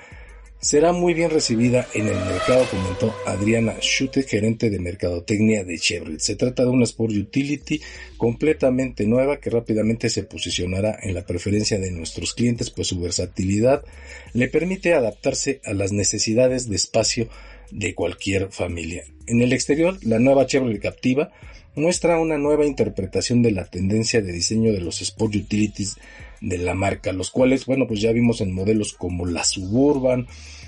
será 0.61 0.93
muy 0.93 1.15
bien 1.15 1.31
recibida 1.31 1.87
en 1.95 2.09
el 2.09 2.17
mercado, 2.17 2.67
comentó 2.71 3.15
Adriana 3.27 3.75
Schute, 3.81 4.23
gerente 4.25 4.71
de 4.71 4.79
mercadotecnia 4.79 5.65
de 5.65 5.79
Chevrolet. 5.79 6.21
Se 6.21 6.37
trata 6.37 6.65
de 6.65 6.71
una 6.71 6.85
Sport 6.85 7.12
Utility 7.12 7.81
completamente 8.17 9.07
nueva 9.07 9.38
que 9.38 9.50
rápidamente 9.50 10.11
se 10.11 10.25
posicionará 10.25 10.99
en 11.03 11.15
la 11.15 11.25
preferencia 11.25 11.79
de 11.79 11.91
nuestros 11.91 12.35
clientes, 12.35 12.71
pues 12.71 12.88
su 12.88 13.00
versatilidad 13.00 13.85
le 14.33 14.49
permite 14.49 14.95
adaptarse 14.95 15.61
a 15.65 15.73
las 15.73 15.93
necesidades 15.93 16.69
de 16.69 16.77
espacio 16.77 17.29
de 17.71 17.95
cualquier 17.95 18.50
familia. 18.50 19.05
En 19.27 19.43
el 19.43 19.53
exterior, 19.53 19.99
la 20.03 20.19
nueva 20.19 20.47
Chevrolet 20.47 20.81
Captiva 20.81 21.31
muestra 21.75 22.19
una 22.19 22.38
nueva 22.38 22.67
interpretación 22.67 23.43
de 23.43 23.53
la 23.53 23.65
tendencia 23.65 24.21
de 24.21 24.33
diseño 24.33 24.73
de 24.73 24.81
los 24.81 25.00
Sport 25.00 25.37
Utilities 25.37 25.97
de 26.40 26.59
la 26.59 26.75
marca, 26.75 27.12
los 27.12 27.30
cuales, 27.30 27.66
bueno, 27.66 27.87
pues 27.87 28.00
ya 28.00 28.12
vimos 28.12 28.40
en 28.40 28.52
modelos 28.52 28.92
como 28.92 29.26
la 29.26 29.45
Suburban, 29.45 30.26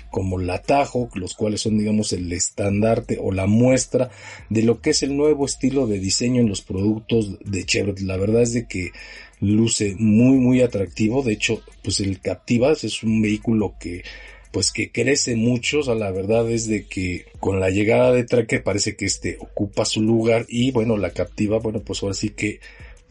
como 0.09 0.37
la 0.37 0.61
Tajo, 0.61 1.09
los 1.15 1.35
cuales 1.35 1.61
son, 1.61 1.77
digamos, 1.77 2.13
el 2.13 2.31
estandarte 2.33 3.17
o 3.19 3.31
la 3.31 3.47
muestra 3.47 4.11
de 4.49 4.63
lo 4.63 4.81
que 4.81 4.89
es 4.91 5.03
el 5.03 5.15
nuevo 5.15 5.45
estilo 5.45 5.87
de 5.87 5.99
diseño 5.99 6.41
en 6.41 6.49
los 6.49 6.61
productos 6.61 7.39
de 7.39 7.65
Chevrolet. 7.65 8.01
La 8.01 8.17
verdad 8.17 8.41
es 8.41 8.53
de 8.53 8.67
que 8.67 8.91
luce 9.39 9.95
muy, 9.97 10.37
muy 10.37 10.61
atractivo. 10.61 11.23
De 11.23 11.33
hecho, 11.33 11.61
pues 11.81 12.01
el 12.01 12.19
Captiva 12.19 12.73
es 12.73 13.03
un 13.03 13.21
vehículo 13.21 13.75
que 13.79 14.03
pues 14.51 14.73
que 14.73 14.91
crece 14.91 15.37
mucho, 15.37 15.79
la 15.95 16.11
verdad 16.11 16.49
es 16.51 16.67
de 16.67 16.85
que 16.85 17.25
con 17.39 17.61
la 17.61 17.69
llegada 17.69 18.11
de 18.11 18.25
Tracker 18.25 18.63
parece 18.63 18.97
que 18.97 19.05
este 19.05 19.37
ocupa 19.39 19.85
su 19.85 20.01
lugar 20.01 20.45
y 20.49 20.71
bueno, 20.71 20.97
la 20.97 21.11
captiva, 21.11 21.59
bueno, 21.59 21.79
pues 21.79 22.03
ahora 22.03 22.13
sí 22.13 22.31
que 22.31 22.59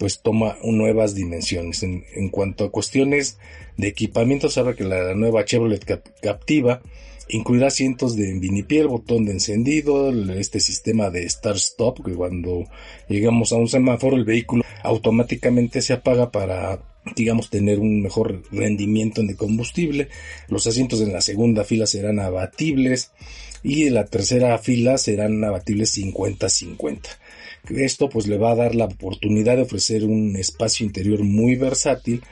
pues 0.00 0.22
toma 0.22 0.56
nuevas 0.62 1.14
dimensiones. 1.14 1.82
En, 1.82 2.30
cuanto 2.30 2.64
a 2.64 2.70
cuestiones 2.70 3.38
de 3.76 3.88
equipamiento, 3.88 4.48
sabe 4.48 4.74
que 4.74 4.84
la 4.84 5.14
nueva 5.14 5.44
Chevrolet 5.44 5.84
Captiva 6.22 6.80
incluirá 7.28 7.66
asientos 7.66 8.16
de 8.16 8.32
vinipiel, 8.32 8.88
botón 8.88 9.26
de 9.26 9.32
encendido, 9.32 10.10
este 10.32 10.58
sistema 10.58 11.10
de 11.10 11.28
Start 11.28 11.58
Stop, 11.58 12.02
que 12.02 12.14
cuando 12.14 12.64
llegamos 13.08 13.52
a 13.52 13.56
un 13.56 13.68
semáforo 13.68 14.16
el 14.16 14.24
vehículo 14.24 14.64
automáticamente 14.82 15.82
se 15.82 15.92
apaga 15.92 16.30
para 16.30 16.80
digamos, 17.16 17.50
tener 17.50 17.78
un 17.80 18.02
mejor 18.02 18.42
rendimiento 18.50 19.22
de 19.22 19.36
combustible. 19.36 20.08
Los 20.48 20.66
asientos 20.66 21.00
en 21.00 21.12
la 21.12 21.20
segunda 21.20 21.64
fila 21.64 21.86
serán 21.86 22.20
abatibles 22.20 23.10
y 23.62 23.86
en 23.86 23.94
la 23.94 24.04
tercera 24.06 24.56
fila 24.58 24.98
serán 24.98 25.42
abatibles 25.44 25.96
50-50. 25.96 27.00
Esto 27.68 28.08
pues 28.08 28.26
le 28.26 28.38
va 28.38 28.52
a 28.52 28.56
dar 28.56 28.74
la 28.74 28.86
oportunidad 28.86 29.56
de 29.56 29.62
ofrecer 29.62 30.04
un 30.04 30.36
espacio 30.36 30.86
interior 30.86 31.22
muy 31.22 31.56
versátil, 31.56 32.22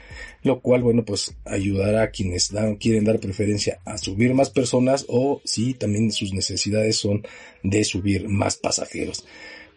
lo 0.43 0.61
cual 0.61 0.81
bueno 0.81 1.05
pues 1.05 1.35
ayudará 1.45 2.03
a 2.03 2.09
quienes 2.11 2.51
quieren 2.79 3.05
dar 3.05 3.19
preferencia 3.19 3.79
a 3.85 3.97
subir 3.97 4.33
más 4.33 4.49
personas 4.49 5.05
o 5.07 5.41
si 5.45 5.73
también 5.73 6.11
sus 6.11 6.33
necesidades 6.33 6.97
son 6.97 7.25
de 7.63 7.83
subir 7.83 8.27
más 8.27 8.57
pasajeros. 8.57 9.25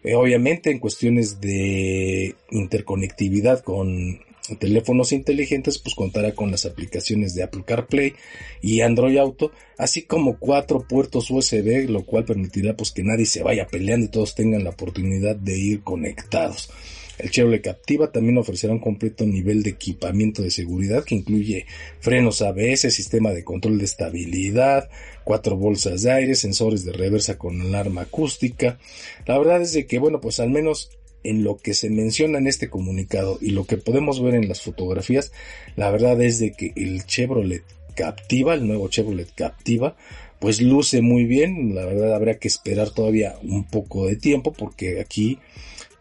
Eh, 0.04 0.14
obviamente 0.14 0.70
en 0.70 0.80
cuestiones 0.80 1.40
de 1.40 2.34
interconectividad 2.50 3.60
con 3.62 4.20
teléfonos 4.58 5.12
inteligentes 5.12 5.78
pues 5.78 5.94
contará 5.94 6.34
con 6.34 6.50
las 6.50 6.66
aplicaciones 6.66 7.34
de 7.34 7.44
Apple 7.44 7.62
CarPlay 7.64 8.14
y 8.60 8.80
Android 8.80 9.18
Auto, 9.18 9.52
así 9.78 10.02
como 10.02 10.38
cuatro 10.38 10.86
puertos 10.86 11.30
USB, 11.30 11.88
lo 11.88 12.04
cual 12.04 12.24
permitirá 12.24 12.76
pues 12.76 12.90
que 12.92 13.04
nadie 13.04 13.26
se 13.26 13.42
vaya 13.42 13.66
peleando 13.66 14.06
y 14.06 14.10
todos 14.10 14.34
tengan 14.34 14.64
la 14.64 14.70
oportunidad 14.70 15.36
de 15.36 15.58
ir 15.58 15.82
conectados. 15.82 16.70
El 17.18 17.30
Chevrolet 17.30 17.62
Captiva 17.62 18.10
también 18.10 18.38
ofrecerá 18.38 18.72
un 18.72 18.80
completo 18.80 19.24
nivel 19.24 19.62
de 19.62 19.70
equipamiento 19.70 20.42
de 20.42 20.50
seguridad 20.50 21.04
que 21.04 21.14
incluye 21.14 21.66
frenos 22.00 22.42
ABS, 22.42 22.92
sistema 22.92 23.30
de 23.30 23.44
control 23.44 23.78
de 23.78 23.84
estabilidad, 23.84 24.90
cuatro 25.22 25.56
bolsas 25.56 26.02
de 26.02 26.10
aire, 26.10 26.34
sensores 26.34 26.84
de 26.84 26.92
reversa 26.92 27.38
con 27.38 27.60
alarma 27.60 28.02
acústica. 28.02 28.78
La 29.26 29.38
verdad 29.38 29.62
es 29.62 29.72
de 29.72 29.86
que, 29.86 30.00
bueno, 30.00 30.20
pues 30.20 30.40
al 30.40 30.50
menos 30.50 30.90
en 31.24 31.44
lo 31.44 31.56
que 31.56 31.74
se 31.74 31.90
menciona 31.90 32.38
en 32.38 32.46
este 32.46 32.68
comunicado 32.68 33.38
y 33.40 33.50
lo 33.50 33.64
que 33.64 33.76
podemos 33.76 34.22
ver 34.22 34.34
en 34.34 34.48
las 34.48 34.62
fotografías, 34.62 35.32
la 35.76 35.90
verdad 35.90 36.20
es 36.22 36.38
de 36.38 36.52
que 36.52 36.72
el 36.76 37.04
Chevrolet 37.06 37.62
Captiva, 37.94 38.54
el 38.54 38.66
nuevo 38.66 38.88
Chevrolet 38.88 39.32
Captiva, 39.34 39.96
pues 40.38 40.60
luce 40.60 41.02
muy 41.02 41.24
bien. 41.24 41.74
La 41.74 41.84
verdad 41.84 42.14
habrá 42.14 42.34
que 42.38 42.48
esperar 42.48 42.90
todavía 42.90 43.36
un 43.42 43.64
poco 43.64 44.06
de 44.06 44.16
tiempo 44.16 44.52
porque 44.52 45.00
aquí, 45.00 45.38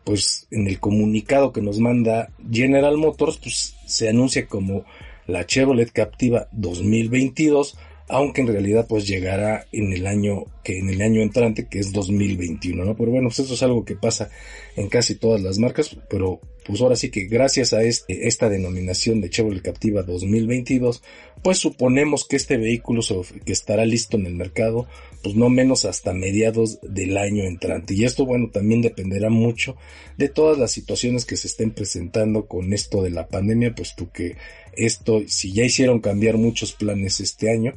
pues 0.04 0.48
en 0.52 0.68
el 0.68 0.80
comunicado 0.80 1.54
que 1.54 1.62
nos 1.62 1.80
manda 1.80 2.32
General 2.52 2.98
Motors, 2.98 3.38
pues 3.38 3.76
se 3.86 4.10
anuncia 4.10 4.48
como 4.48 4.84
la 5.28 5.46
Chevrolet 5.46 5.92
Captiva 5.92 6.48
2022 6.54 7.78
aunque 8.12 8.42
en 8.42 8.48
realidad 8.48 8.86
pues 8.88 9.08
llegará 9.08 9.66
en 9.72 9.94
el 9.94 10.06
año 10.06 10.44
que 10.64 10.78
en 10.78 10.90
el 10.90 11.02
año 11.02 11.22
entrante 11.22 11.68
que 11.68 11.80
es 11.80 11.92
2021, 11.94 12.84
¿no? 12.84 12.96
Pero 12.96 13.12
bueno, 13.12 13.30
pues 13.30 13.40
eso 13.40 13.54
es 13.54 13.64
algo 13.64 13.86
que 13.86 13.96
pasa 13.96 14.30
en 14.76 14.90
casi 14.90 15.16
todas 15.16 15.42
las 15.42 15.58
marcas, 15.58 15.98
pero 16.10 16.42
pues 16.66 16.82
ahora 16.82 16.96
sí 16.96 17.10
que 17.10 17.26
gracias 17.26 17.74
a 17.74 17.82
este, 17.84 18.28
esta 18.28 18.50
denominación 18.50 19.22
de 19.22 19.30
Chevrolet 19.30 19.64
Captiva 19.64 20.04
2022, 20.04 21.02
pues 21.42 21.58
suponemos 21.58 22.26
que 22.28 22.36
este 22.36 22.58
vehículo 22.58 23.02
que 23.46 23.52
estará 23.52 23.86
listo 23.86 24.18
en 24.18 24.28
el 24.28 24.36
mercado, 24.36 24.88
pues 25.24 25.36
no 25.36 25.50
menos 25.50 25.86
hasta 25.86 26.14
mediados 26.14 26.80
del 26.84 27.18
año 27.18 27.46
entrante. 27.46 27.96
Y 27.96 28.04
esto, 28.04 28.26
bueno, 28.26 28.50
también 28.52 28.82
dependerá 28.82 29.30
mucho 29.30 29.76
de 30.18 30.30
todas 30.30 30.60
las 30.60 30.72
situaciones 30.72 31.26
que 31.26 31.38
se 31.38 31.48
estén 31.48 31.72
presentando 31.72 32.46
con 32.46 32.74
esto 32.74 33.02
de 33.02 33.10
la 33.10 33.28
pandemia, 33.28 33.74
puesto 33.74 34.12
que 34.12 34.36
esto, 34.74 35.22
si 35.28 35.54
ya 35.54 35.66
hicieron 35.66 36.00
cambiar 36.00 36.38
muchos 36.38 36.74
planes 36.74 37.20
este 37.20 37.52
año, 37.52 37.74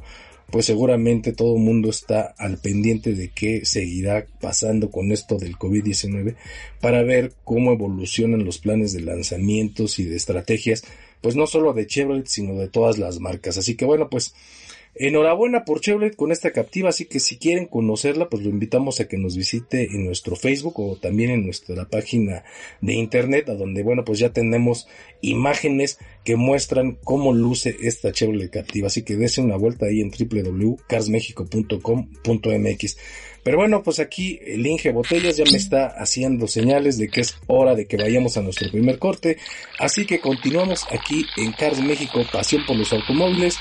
pues 0.51 0.65
seguramente 0.65 1.33
todo 1.33 1.55
el 1.55 1.61
mundo 1.61 1.89
está 1.89 2.33
al 2.37 2.57
pendiente 2.57 3.13
de 3.13 3.29
qué 3.29 3.65
seguirá 3.65 4.25
pasando 4.39 4.91
con 4.91 5.11
esto 5.11 5.37
del 5.37 5.57
COVID-19 5.57 6.35
para 6.79 7.03
ver 7.03 7.33
cómo 7.43 7.71
evolucionan 7.71 8.45
los 8.45 8.59
planes 8.59 8.93
de 8.93 9.01
lanzamientos 9.01 9.99
y 9.99 10.05
de 10.05 10.15
estrategias 10.15 10.83
pues 11.25 11.35
no 11.35 11.47
solo 11.47 11.73
de 11.73 11.87
Chevrolet, 11.87 12.27
sino 12.27 12.53
de 12.53 12.67
todas 12.67 12.99
las 12.99 13.19
marcas. 13.19 13.57
Así 13.57 13.75
que 13.75 13.83
bueno, 13.83 14.11
pues 14.11 14.35
Enhorabuena 14.97 15.65
por 15.65 15.81
Chevrolet 15.81 16.15
con 16.15 16.31
esta 16.31 16.51
captiva, 16.51 16.87
así 16.87 17.03
que 17.05 17.19
si 17.19 17.37
quieren 17.37 17.65
conocerla, 17.65 18.29
pues 18.29 18.43
lo 18.43 18.49
invitamos 18.49 19.01
a 19.01 19.09
que 19.09 19.17
nos 19.17 19.35
visite 19.35 19.89
en 19.91 20.05
nuestro 20.05 20.37
Facebook 20.37 20.79
o 20.79 20.95
también 20.95 21.31
en 21.31 21.43
nuestra 21.43 21.83
página 21.89 22.45
de 22.79 22.93
internet, 22.93 23.49
a 23.49 23.55
donde, 23.55 23.83
bueno, 23.83 24.05
pues 24.05 24.19
ya 24.19 24.31
tenemos 24.31 24.87
imágenes 25.19 25.99
que 26.23 26.37
muestran 26.37 26.97
cómo 27.03 27.33
luce 27.33 27.75
esta 27.81 28.13
Chevrolet 28.13 28.49
captiva, 28.49 28.87
así 28.87 29.03
que 29.03 29.17
dése 29.17 29.41
una 29.41 29.57
vuelta 29.57 29.87
ahí 29.87 29.99
en 29.99 30.11
www.carsmexico.com.mx. 30.11 32.95
Pero 33.45 33.57
bueno, 33.57 33.83
pues 33.83 33.99
aquí 33.99 34.39
el 34.43 34.65
Inge 34.65 34.91
Botellas 34.91 35.37
ya 35.37 35.43
me 35.43 35.57
está 35.57 35.85
haciendo 35.85 36.47
señales 36.47 36.97
de 36.97 37.09
que 37.09 37.21
es 37.21 37.35
hora 37.45 37.75
de 37.75 37.85
que 37.85 37.95
vayamos 37.95 38.37
a 38.37 38.41
nuestro 38.41 38.71
primer 38.71 38.97
corte. 38.97 39.37
Así 39.77 40.07
que 40.07 40.19
continuamos 40.19 40.83
aquí 40.89 41.27
en 41.37 41.51
Cars 41.51 41.79
México, 41.79 42.25
pasión 42.31 42.65
por 42.65 42.75
los 42.75 42.91
automóviles. 42.91 43.59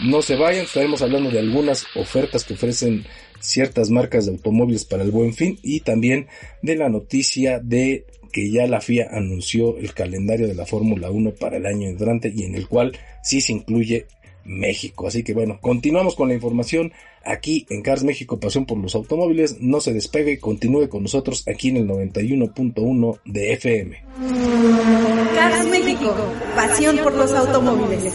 No 0.00 0.22
se 0.22 0.36
vayan, 0.36 0.64
estaremos 0.64 1.02
hablando 1.02 1.30
de 1.30 1.38
algunas 1.38 1.86
ofertas 1.94 2.44
que 2.44 2.54
ofrecen 2.54 3.04
ciertas 3.40 3.90
marcas 3.90 4.26
de 4.26 4.32
automóviles 4.32 4.84
para 4.84 5.02
el 5.02 5.10
buen 5.10 5.34
fin 5.34 5.58
y 5.62 5.80
también 5.80 6.28
de 6.62 6.76
la 6.76 6.88
noticia 6.88 7.58
de 7.58 8.06
que 8.32 8.50
ya 8.50 8.66
la 8.66 8.80
FIA 8.80 9.08
anunció 9.12 9.76
el 9.76 9.92
calendario 9.92 10.48
de 10.48 10.54
la 10.54 10.64
Fórmula 10.64 11.10
1 11.10 11.34
para 11.34 11.58
el 11.58 11.66
año 11.66 11.88
entrante 11.88 12.32
y 12.34 12.44
en 12.44 12.54
el 12.54 12.66
cual 12.66 12.96
sí 13.22 13.40
se 13.40 13.52
incluye 13.52 14.06
México. 14.44 15.06
Así 15.06 15.22
que 15.22 15.34
bueno, 15.34 15.58
continuamos 15.60 16.16
con 16.16 16.28
la 16.28 16.34
información 16.34 16.92
aquí 17.24 17.66
en 17.68 17.82
Cars 17.82 18.04
México, 18.04 18.40
pasión 18.40 18.64
por 18.64 18.78
los 18.78 18.94
automóviles. 18.94 19.60
No 19.60 19.80
se 19.80 19.92
despegue, 19.92 20.40
continúe 20.40 20.88
con 20.88 21.02
nosotros 21.02 21.44
aquí 21.46 21.68
en 21.68 21.76
el 21.76 21.88
91.1 21.88 23.20
de 23.24 23.52
FM. 23.52 24.02
Cars 25.34 25.68
México, 25.68 26.14
pasión 26.56 26.96
por 26.98 27.14
los 27.14 27.30
automóviles. 27.32 28.14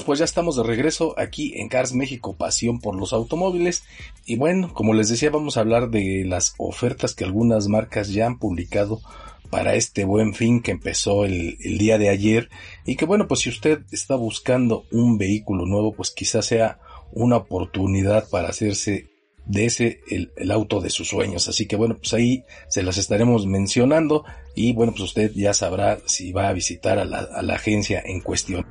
Pues 0.00 0.18
ya 0.18 0.24
estamos 0.24 0.56
de 0.56 0.62
regreso 0.62 1.14
aquí 1.18 1.52
en 1.56 1.68
Cars 1.68 1.92
México, 1.92 2.34
pasión 2.34 2.80
por 2.80 2.96
los 2.96 3.12
automóviles. 3.12 3.84
Y 4.24 4.36
bueno, 4.36 4.72
como 4.72 4.94
les 4.94 5.10
decía, 5.10 5.28
vamos 5.28 5.56
a 5.56 5.60
hablar 5.60 5.90
de 5.90 6.24
las 6.24 6.54
ofertas 6.56 7.14
que 7.14 7.24
algunas 7.24 7.68
marcas 7.68 8.08
ya 8.10 8.24
han 8.24 8.38
publicado 8.38 9.02
para 9.50 9.74
este 9.74 10.06
buen 10.06 10.32
fin 10.32 10.62
que 10.62 10.70
empezó 10.70 11.26
el, 11.26 11.58
día 11.58 11.98
de 11.98 12.08
ayer. 12.08 12.48
Y 12.86 12.96
que 12.96 13.04
bueno, 13.04 13.28
pues 13.28 13.40
si 13.40 13.50
usted 13.50 13.82
está 13.92 14.14
buscando 14.14 14.86
un 14.90 15.18
vehículo 15.18 15.66
nuevo, 15.66 15.92
pues 15.92 16.10
quizás 16.10 16.46
sea 16.46 16.78
una 17.12 17.36
oportunidad 17.36 18.30
para 18.30 18.48
hacerse 18.48 19.10
de 19.44 19.66
ese 19.66 20.00
el, 20.08 20.50
auto 20.50 20.80
de 20.80 20.88
sus 20.88 21.08
sueños. 21.08 21.48
Así 21.48 21.66
que 21.66 21.76
bueno, 21.76 21.98
pues 21.98 22.14
ahí 22.14 22.44
se 22.68 22.82
las 22.82 22.96
estaremos 22.96 23.44
mencionando 23.44 24.24
y 24.54 24.72
bueno, 24.72 24.92
pues 24.92 25.04
usted 25.04 25.32
ya 25.34 25.52
sabrá 25.52 25.98
si 26.06 26.32
va 26.32 26.48
a 26.48 26.54
visitar 26.54 27.06
la, 27.06 27.18
a 27.18 27.42
la 27.42 27.54
agencia 27.56 28.02
en 28.02 28.22
cuestión. 28.22 28.64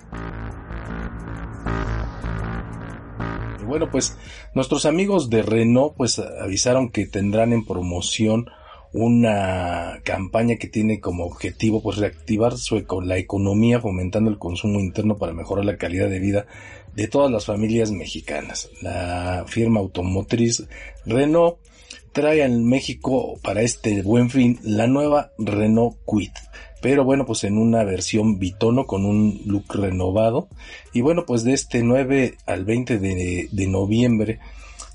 Bueno, 3.72 3.90
pues 3.90 4.18
nuestros 4.54 4.86
amigos 4.86 5.30
de 5.30 5.44
Renault 5.44 5.96
pues 5.96 6.20
avisaron 6.20 6.90
que 6.90 7.06
tendrán 7.06 7.54
en 7.54 7.66
promoción 7.66 8.50
una 8.92 10.02
campaña 10.04 10.58
que 10.58 10.68
tiene 10.68 11.00
como 11.00 11.24
objetivo 11.24 11.82
pues 11.82 11.96
reactivar 11.96 12.54
la 13.04 13.18
economía 13.18 13.80
fomentando 13.80 14.30
el 14.30 14.38
consumo 14.38 14.82
interno 14.82 15.18
para 15.18 15.32
mejorar 15.32 15.64
la 15.64 15.78
calidad 15.78 16.10
de 16.10 16.20
vida 16.20 16.48
de 16.94 17.08
todas 17.08 17.32
las 17.32 17.46
familias 17.46 17.92
mexicanas. 17.92 18.70
La 18.82 19.46
firma 19.48 19.80
automotriz 19.80 20.68
Renault 21.06 21.58
trae 22.12 22.44
en 22.44 22.66
México 22.66 23.40
para 23.42 23.62
este 23.62 24.02
buen 24.02 24.30
fin 24.30 24.60
la 24.64 24.88
nueva 24.88 25.32
Renault 25.38 25.96
Quit 26.06 26.34
pero 26.82 27.04
bueno, 27.04 27.26
pues 27.26 27.44
en 27.44 27.58
una 27.58 27.84
versión 27.84 28.40
bitono 28.40 28.86
con 28.86 29.06
un 29.06 29.42
look 29.46 29.66
renovado. 29.76 30.48
Y 30.94 31.02
bueno, 31.02 31.26
pues 31.26 31.44
de 31.44 31.54
este 31.54 31.84
9 31.84 32.38
al 32.46 32.66
20 32.66 32.98
de, 32.98 33.48
de 33.52 33.68
noviembre 33.68 34.40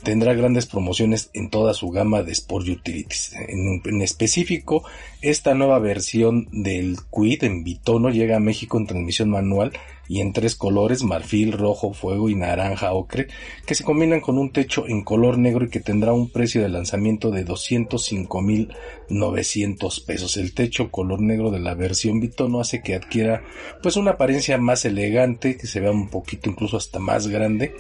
tendrá 0.03 0.35
grandes 0.35 0.67
promociones 0.67 1.31
en 1.33 1.51
toda 1.51 1.75
su 1.75 1.91
gama 1.91 2.23
de 2.23 2.33
Sport 2.33 2.69
Utilities. 2.69 3.33
En, 3.35 3.81
en, 3.85 4.03
específico, 4.03 4.85
esta 5.31 5.55
nueva 5.55 5.81
versión 5.81 6.47
del 6.53 6.99
Quid 7.11 7.43
en 7.43 7.65
bitono 7.65 8.11
llega 8.11 8.37
a 8.37 8.41
México 8.41 8.79
en 8.79 8.87
transmisión 8.87 9.29
manual 9.29 9.73
y 10.09 10.21
en 10.21 10.33
tres 10.33 10.55
colores, 10.55 11.03
marfil, 11.03 11.51
rojo, 11.53 11.93
fuego 11.93 12.31
y 12.31 12.37
naranja 12.37 12.93
ocre, 12.93 13.27
que 13.67 13.75
se 13.75 13.83
combinan 13.83 14.21
con 14.21 14.39
un 14.39 14.53
techo 14.53 14.87
en 14.87 15.03
color 15.03 15.37
negro 15.39 15.65
y 15.65 15.69
que 15.69 15.81
tendrá 15.81 16.13
un 16.13 16.31
precio 16.31 16.63
de 16.63 16.69
lanzamiento 16.69 17.33
de 17.33 17.45
205.900 17.45 20.05
pesos. 20.05 20.37
El 20.37 20.55
techo 20.55 20.93
color 20.93 21.21
negro 21.21 21.51
de 21.51 21.59
la 21.59 21.75
versión 21.75 22.21
bitono 22.21 22.61
hace 22.61 22.83
que 22.83 22.95
adquiera 22.95 23.43
pues 23.83 23.97
una 23.97 24.13
apariencia 24.13 24.59
más 24.59 24.85
elegante, 24.85 25.57
que 25.57 25.67
se 25.67 25.81
vea 25.81 25.91
un 25.91 26.09
poquito 26.09 26.49
incluso 26.49 26.77
hasta 26.77 27.01
más 27.01 27.27
grande. 27.27 27.75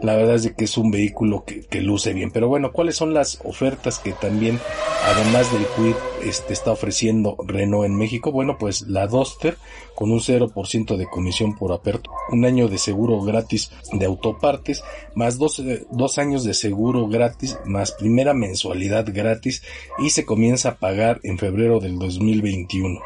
La 0.00 0.16
verdad 0.16 0.36
es 0.36 0.52
que 0.52 0.64
es 0.64 0.78
un 0.78 0.90
vehículo 0.90 1.44
que, 1.44 1.60
que 1.62 1.82
luce 1.82 2.14
bien. 2.14 2.30
Pero 2.30 2.48
bueno, 2.48 2.72
¿cuáles 2.72 2.96
son 2.96 3.12
las 3.12 3.40
ofertas 3.44 3.98
que 3.98 4.12
también, 4.12 4.58
además 5.04 5.52
del 5.52 5.66
Quid, 5.76 5.96
este, 6.24 6.52
está 6.52 6.72
ofreciendo 6.72 7.36
Renault 7.46 7.86
en 7.86 7.96
México? 7.96 8.32
Bueno, 8.32 8.56
pues 8.58 8.82
la 8.82 9.06
Duster 9.06 9.56
con 9.94 10.10
un 10.10 10.20
0% 10.20 10.96
de 10.96 11.06
comisión 11.06 11.56
por 11.56 11.72
aperto, 11.72 12.10
un 12.30 12.44
año 12.44 12.68
de 12.68 12.78
seguro 12.78 13.20
gratis 13.20 13.70
de 13.92 14.06
autopartes, 14.06 14.82
más 15.14 15.38
dos, 15.38 15.62
dos 15.90 16.18
años 16.18 16.44
de 16.44 16.54
seguro 16.54 17.08
gratis, 17.08 17.58
más 17.64 17.92
primera 17.92 18.34
mensualidad 18.34 19.06
gratis 19.12 19.62
y 19.98 20.10
se 20.10 20.24
comienza 20.24 20.70
a 20.70 20.74
pagar 20.76 21.20
en 21.24 21.38
febrero 21.38 21.80
del 21.80 21.98
2021. 21.98 23.00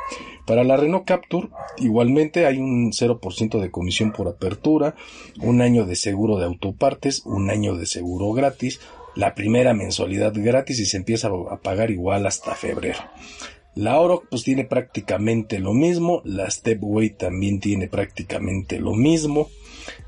Para 0.45 0.65
la 0.65 0.77
Renault 0.77 1.05
Capture, 1.05 1.49
igualmente 1.79 2.47
hay 2.47 2.59
un 2.59 2.93
0% 2.93 3.61
de 3.61 3.71
comisión 3.71 4.13
por 4.13 4.27
apertura, 4.27 4.97
un 5.41 5.61
año 5.61 5.87
de 5.87 5.95
seguro 5.95 6.37
de 6.39 6.47
autopartes, 6.47 7.23
un 7.25 7.49
año 7.49 7.77
de 7.77 7.87
seguro 7.87 8.33
gratis, 8.33 8.81
la 9.15 9.35
primera 9.35 9.75
mensualidad 9.75 10.33
gratis 10.35 10.81
y 10.81 10.87
se 10.87 10.97
empieza 10.97 11.29
a 11.29 11.61
pagar 11.61 11.91
igual 11.91 12.27
hasta 12.27 12.55
febrero. 12.55 13.01
La 13.75 13.99
Oro 13.99 14.23
pues 14.29 14.43
tiene 14.43 14.65
prácticamente 14.65 15.59
lo 15.59 15.73
mismo, 15.73 16.21
la 16.25 16.51
Stepway 16.51 17.11
también 17.11 17.59
tiene 17.59 17.89
prácticamente 17.89 18.79
lo 18.79 18.93
mismo. 18.93 19.49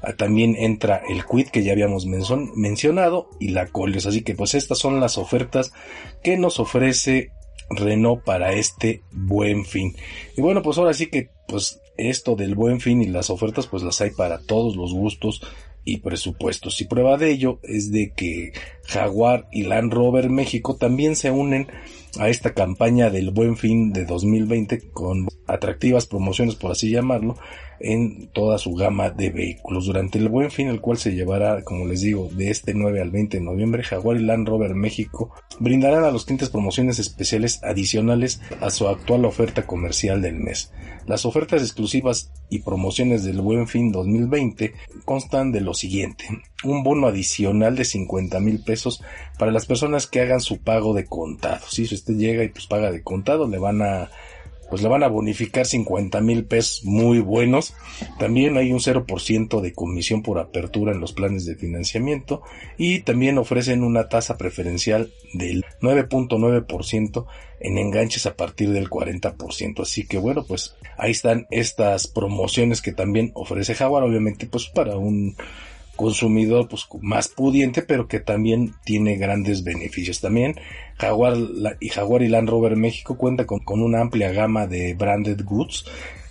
Ah, 0.02 0.12
también 0.12 0.54
entra 0.56 1.02
el 1.08 1.24
Quid 1.24 1.48
que 1.48 1.64
ya 1.64 1.72
habíamos 1.72 2.06
mencionado 2.06 3.30
y 3.40 3.48
la 3.48 3.66
Coleos. 3.68 4.06
Así 4.06 4.22
que 4.22 4.34
pues 4.34 4.54
estas 4.54 4.78
son 4.78 5.00
las 5.00 5.16
ofertas 5.16 5.72
que 6.22 6.36
nos 6.36 6.60
ofrece 6.60 7.30
Renault 7.70 8.22
para 8.22 8.52
este 8.52 9.02
buen 9.10 9.64
fin. 9.64 9.96
Y 10.36 10.42
bueno, 10.42 10.62
pues 10.62 10.76
ahora 10.76 10.92
sí 10.92 11.06
que 11.06 11.30
pues 11.48 11.80
esto 11.96 12.36
del 12.36 12.54
buen 12.54 12.80
fin 12.80 13.00
y 13.02 13.06
las 13.06 13.30
ofertas 13.30 13.66
pues 13.66 13.82
las 13.82 14.00
hay 14.00 14.10
para 14.10 14.40
todos 14.40 14.76
los 14.76 14.92
gustos 14.92 15.40
y 15.84 15.98
presupuestos. 15.98 16.80
Y 16.80 16.84
prueba 16.86 17.16
de 17.16 17.30
ello 17.30 17.58
es 17.62 17.90
de 17.90 18.12
que 18.14 18.52
Jaguar 18.86 19.48
y 19.52 19.64
Land 19.64 19.92
Rover 19.92 20.30
México 20.30 20.76
también 20.76 21.16
se 21.16 21.30
unen 21.30 21.68
a 22.18 22.28
esta 22.28 22.54
campaña 22.54 23.10
del 23.10 23.30
buen 23.30 23.56
fin 23.56 23.92
de 23.92 24.04
2020 24.04 24.90
con 24.90 25.28
atractivas 25.46 26.06
promociones 26.06 26.54
por 26.54 26.70
así 26.70 26.90
llamarlo 26.90 27.36
en 27.80 28.28
toda 28.28 28.58
su 28.58 28.74
gama 28.74 29.10
de 29.10 29.30
vehículos. 29.30 29.86
Durante 29.86 30.18
el 30.18 30.28
buen 30.28 30.50
fin 30.50 30.68
el 30.68 30.80
cual 30.80 30.98
se 30.98 31.14
llevará 31.14 31.62
como 31.62 31.86
les 31.86 32.00
digo 32.00 32.28
de 32.32 32.50
este 32.50 32.74
9 32.74 33.00
al 33.00 33.10
20 33.10 33.38
de 33.38 33.44
noviembre 33.44 33.82
Jaguar 33.82 34.16
y 34.16 34.24
Land 34.24 34.48
Rover 34.48 34.74
México 34.74 35.32
brindarán 35.58 36.04
a 36.04 36.10
los 36.10 36.24
clientes 36.24 36.50
promociones 36.50 36.98
especiales 36.98 37.62
adicionales 37.62 38.40
a 38.60 38.70
su 38.70 38.88
actual 38.88 39.24
oferta 39.24 39.66
comercial 39.66 40.22
del 40.22 40.36
mes. 40.36 40.72
Las 41.06 41.26
ofertas 41.26 41.62
exclusivas 41.62 42.32
y 42.48 42.60
promociones 42.60 43.24
del 43.24 43.40
buen 43.40 43.68
fin 43.68 43.92
2020 43.92 44.74
constan 45.04 45.52
de 45.52 45.60
lo 45.60 45.74
siguiente. 45.74 46.24
Un 46.62 46.82
bono 46.82 47.06
adicional 47.06 47.76
de 47.76 47.84
50 47.84 48.40
mil 48.40 48.62
pesos 48.62 49.02
para 49.38 49.52
las 49.52 49.66
personas 49.66 50.06
que 50.06 50.20
hagan 50.20 50.40
su 50.40 50.58
pago 50.58 50.94
de 50.94 51.04
contado. 51.04 51.66
Si 51.68 51.82
usted 51.82 52.14
llega 52.14 52.42
y 52.42 52.48
pues 52.48 52.66
paga 52.66 52.90
de 52.90 53.02
contado, 53.02 53.46
le 53.48 53.58
van 53.58 53.82
a 53.82 54.10
pues 54.74 54.82
le 54.82 54.88
van 54.88 55.04
a 55.04 55.08
bonificar 55.08 55.66
50 55.66 56.20
mil 56.20 56.46
pesos 56.46 56.84
muy 56.84 57.20
buenos. 57.20 57.74
También 58.18 58.56
hay 58.56 58.72
un 58.72 58.80
0% 58.80 59.60
de 59.60 59.72
comisión 59.72 60.20
por 60.20 60.40
apertura 60.40 60.90
en 60.90 60.98
los 60.98 61.12
planes 61.12 61.46
de 61.46 61.54
financiamiento 61.54 62.42
y 62.76 63.02
también 63.02 63.38
ofrecen 63.38 63.84
una 63.84 64.08
tasa 64.08 64.36
preferencial 64.36 65.12
del 65.32 65.64
9.9% 65.80 67.24
en 67.60 67.78
enganches 67.78 68.26
a 68.26 68.34
partir 68.34 68.70
del 68.70 68.90
40%. 68.90 69.82
Así 69.82 70.08
que 70.08 70.18
bueno, 70.18 70.44
pues 70.44 70.74
ahí 70.98 71.12
están 71.12 71.46
estas 71.52 72.08
promociones 72.08 72.82
que 72.82 72.90
también 72.90 73.30
ofrece 73.34 73.76
Jaguar, 73.76 74.02
obviamente 74.02 74.46
pues 74.46 74.66
para 74.66 74.96
un 74.96 75.36
consumidor 75.96 76.68
pues 76.68 76.86
más 77.00 77.28
pudiente 77.28 77.82
pero 77.82 78.08
que 78.08 78.20
también 78.20 78.74
tiene 78.84 79.16
grandes 79.16 79.64
beneficios 79.64 80.20
también 80.20 80.56
Jaguar 80.98 81.36
y 81.80 81.88
Jaguar 81.88 82.22
y 82.22 82.28
Land 82.28 82.48
Rover 82.48 82.76
México 82.76 83.16
cuenta 83.16 83.46
con, 83.46 83.60
con 83.60 83.82
una 83.82 84.00
amplia 84.00 84.32
gama 84.32 84.66
de 84.66 84.94
branded 84.94 85.40
goods 85.44 85.84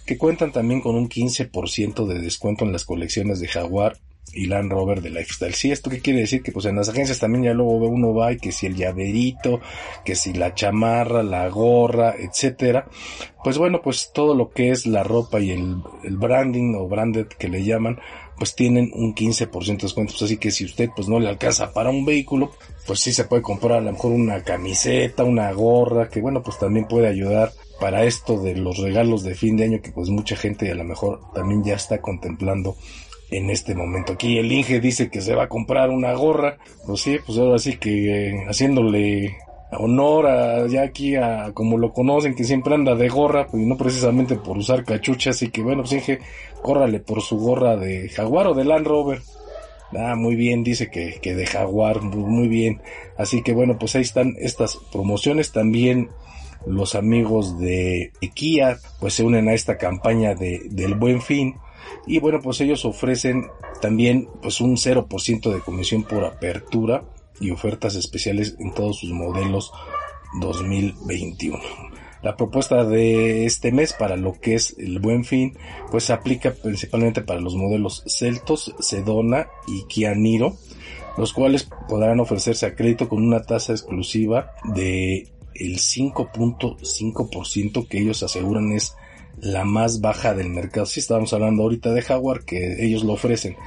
que 0.05 0.17
cuentan 0.17 0.51
también 0.51 0.81
con 0.81 0.95
un 0.95 1.09
15% 1.09 2.05
de 2.05 2.19
descuento 2.19 2.65
en 2.65 2.71
las 2.71 2.85
colecciones 2.85 3.39
de 3.39 3.47
Jaguar 3.47 3.97
y 4.33 4.47
Land 4.47 4.71
Rover 4.71 5.01
de 5.01 5.09
Lifestyle. 5.09 5.53
Sí, 5.53 5.71
esto 5.71 5.89
qué 5.89 5.99
quiere 5.99 6.21
decir 6.21 6.41
que 6.41 6.51
pues 6.51 6.65
en 6.65 6.75
las 6.75 6.89
agencias 6.89 7.19
también 7.19 7.43
ya 7.43 7.53
luego 7.53 7.77
uno 7.87 8.13
va 8.13 8.33
y 8.33 8.37
que 8.37 8.51
si 8.51 8.65
el 8.65 8.75
llaverito, 8.75 9.61
que 10.03 10.15
si 10.15 10.33
la 10.33 10.55
chamarra, 10.55 11.23
la 11.23 11.47
gorra, 11.49 12.15
etcétera. 12.17 12.87
Pues 13.43 13.57
bueno, 13.57 13.81
pues 13.81 14.11
todo 14.13 14.33
lo 14.33 14.49
que 14.49 14.71
es 14.71 14.85
la 14.87 15.03
ropa 15.03 15.39
y 15.39 15.51
el, 15.51 15.77
el 16.03 16.17
branding 16.17 16.75
o 16.75 16.87
branded 16.87 17.27
que 17.27 17.47
le 17.47 17.63
llaman, 17.63 17.99
pues 18.37 18.55
tienen 18.55 18.91
un 18.93 19.13
15% 19.13 19.65
de 19.65 19.83
descuento. 19.83 20.13
Pues 20.13 20.23
así 20.23 20.37
que 20.37 20.51
si 20.51 20.65
usted 20.65 20.89
pues 20.95 21.07
no 21.07 21.19
le 21.19 21.29
alcanza 21.29 21.73
para 21.73 21.89
un 21.89 22.05
vehículo, 22.05 22.51
pues 22.85 22.99
sí 22.99 23.13
se 23.13 23.25
puede 23.25 23.41
comprar 23.41 23.79
a 23.79 23.81
lo 23.81 23.91
mejor 23.91 24.11
una 24.11 24.43
camiseta, 24.43 25.23
una 25.23 25.51
gorra, 25.51 26.09
que 26.09 26.21
bueno, 26.21 26.43
pues 26.43 26.59
también 26.59 26.87
puede 26.87 27.07
ayudar 27.07 27.51
para 27.79 28.03
esto 28.03 28.41
de 28.41 28.55
los 28.55 28.77
regalos 28.77 29.23
de 29.23 29.35
fin 29.35 29.57
de 29.57 29.65
año 29.65 29.81
que 29.81 29.91
pues 29.91 30.09
mucha 30.09 30.35
gente 30.35 30.71
a 30.71 30.75
lo 30.75 30.83
mejor 30.83 31.19
también 31.33 31.63
ya 31.63 31.75
está 31.75 32.01
contemplando 32.01 32.77
en 33.29 33.49
este 33.49 33.75
momento. 33.75 34.13
Aquí 34.13 34.37
el 34.37 34.51
Inge 34.51 34.79
dice 34.79 35.09
que 35.09 35.21
se 35.21 35.35
va 35.35 35.43
a 35.43 35.49
comprar 35.49 35.89
una 35.89 36.13
gorra, 36.13 36.57
pues 36.85 37.01
sí, 37.01 37.17
pues 37.25 37.37
ahora 37.37 37.59
sí 37.59 37.77
que 37.77 38.29
eh, 38.29 38.45
haciéndole 38.47 39.37
honor 39.77 40.27
a 40.27 40.67
ya 40.67 40.83
aquí 40.83 41.15
a 41.15 41.51
como 41.53 41.77
lo 41.77 41.93
conocen 41.93 42.35
que 42.35 42.43
siempre 42.43 42.75
anda 42.75 42.95
de 42.95 43.09
gorra 43.09 43.47
pues 43.47 43.65
no 43.65 43.77
precisamente 43.77 44.35
por 44.35 44.57
usar 44.57 44.83
cachucha 44.83 45.31
así 45.31 45.49
que 45.49 45.61
bueno 45.61 45.83
pues 45.83 45.93
Inge 45.93 46.19
córrale 46.61 46.99
por 46.99 47.21
su 47.21 47.37
gorra 47.37 47.75
de 47.75 48.09
Jaguar 48.09 48.47
o 48.47 48.53
de 48.53 48.65
Land 48.65 48.87
Rover. 48.87 49.21
Ah 49.95 50.15
muy 50.15 50.35
bien 50.35 50.63
dice 50.63 50.89
que, 50.89 51.19
que 51.21 51.35
de 51.35 51.45
Jaguar 51.45 52.01
muy 52.01 52.47
bien. 52.47 52.81
Así 53.17 53.43
que 53.43 53.53
bueno 53.53 53.77
pues 53.77 53.95
ahí 53.95 54.01
están 54.01 54.35
estas 54.39 54.77
promociones. 54.91 55.51
También 55.51 56.09
los 56.65 56.95
amigos 56.95 57.59
de 57.59 58.11
Kia 58.33 58.79
pues 58.99 59.13
se 59.13 59.23
unen 59.23 59.49
a 59.49 59.53
esta 59.53 59.77
campaña 59.77 60.33
de, 60.33 60.61
del 60.71 60.95
buen 60.95 61.21
fin. 61.21 61.55
Y 62.07 62.19
bueno 62.19 62.39
pues 62.41 62.59
ellos 62.61 62.85
ofrecen 62.85 63.45
también 63.81 64.29
pues 64.41 64.61
un 64.61 64.77
0% 64.77 65.53
de 65.53 65.59
comisión 65.59 66.03
por 66.03 66.23
apertura 66.25 67.03
y 67.43 67.51
ofertas 67.51 67.95
especiales 67.95 68.55
en 68.59 68.73
todos 68.73 68.99
sus 68.99 69.11
modelos 69.11 69.71
2021. 70.39 71.59
La 72.23 72.35
propuesta 72.37 72.85
de 72.85 73.45
este 73.45 73.73
mes 73.73 73.91
para 73.91 74.15
lo 74.15 74.39
que 74.39 74.55
es 74.55 74.75
el 74.77 74.99
buen 74.99 75.25
fin, 75.25 75.57
pues 75.91 76.05
se 76.05 76.13
aplica 76.13 76.53
principalmente 76.53 77.21
para 77.21 77.41
los 77.41 77.55
modelos 77.55 78.05
Celtos, 78.07 78.73
Sedona 78.79 79.49
y 79.67 79.83
Kia 79.87 80.15
Niro, 80.15 80.55
los 81.17 81.33
cuales 81.33 81.67
podrán 81.89 82.21
ofrecerse 82.21 82.65
a 82.65 82.75
crédito 82.75 83.09
con 83.09 83.21
una 83.23 83.41
tasa 83.41 83.73
exclusiva 83.73 84.51
de 84.73 85.27
el 85.53 85.79
5.5% 85.79 87.87
que 87.87 87.99
ellos 87.99 88.23
aseguran 88.23 88.71
es 88.71 88.95
la 89.41 89.65
más 89.65 89.99
baja 89.99 90.33
del 90.33 90.49
mercado. 90.49 90.85
Si 90.85 91.01
estamos 91.01 91.33
hablando 91.33 91.63
ahorita 91.63 91.91
de 91.91 92.03
Jaguar, 92.03 92.45
que 92.45 92.85
ellos 92.85 93.03
lo 93.03 93.11
ofrecen 93.13 93.57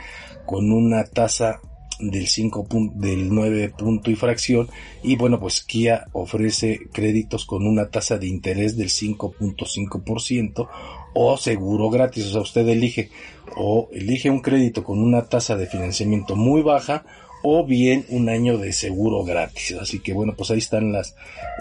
con 0.46 0.72
una 0.72 1.04
tasa 1.04 1.60
del 1.98 2.26
5 2.26 2.66
del 2.94 3.32
9 3.34 3.72
punto 3.76 4.10
y 4.10 4.16
fracción 4.16 4.68
y 5.02 5.16
bueno 5.16 5.40
pues 5.40 5.62
Kia 5.62 6.06
ofrece 6.12 6.80
créditos 6.92 7.46
con 7.46 7.66
una 7.66 7.88
tasa 7.88 8.18
de 8.18 8.26
interés 8.26 8.76
del 8.76 8.88
5.5% 8.88 10.68
o 11.14 11.36
seguro 11.36 11.90
gratis. 11.90 12.26
O 12.26 12.30
sea 12.32 12.40
usted 12.42 12.68
elige 12.68 13.10
o 13.56 13.88
elige 13.92 14.30
un 14.30 14.40
crédito 14.40 14.84
con 14.84 15.02
una 15.02 15.26
tasa 15.26 15.56
de 15.56 15.66
financiamiento 15.66 16.36
muy 16.36 16.62
baja 16.62 17.04
o 17.42 17.64
bien 17.64 18.04
un 18.10 18.28
año 18.28 18.58
de 18.58 18.72
seguro 18.72 19.24
gratis. 19.24 19.76
Así 19.80 20.00
que 20.00 20.12
bueno 20.12 20.34
pues 20.36 20.50
ahí 20.50 20.58
están 20.58 20.92
las 20.92 21.14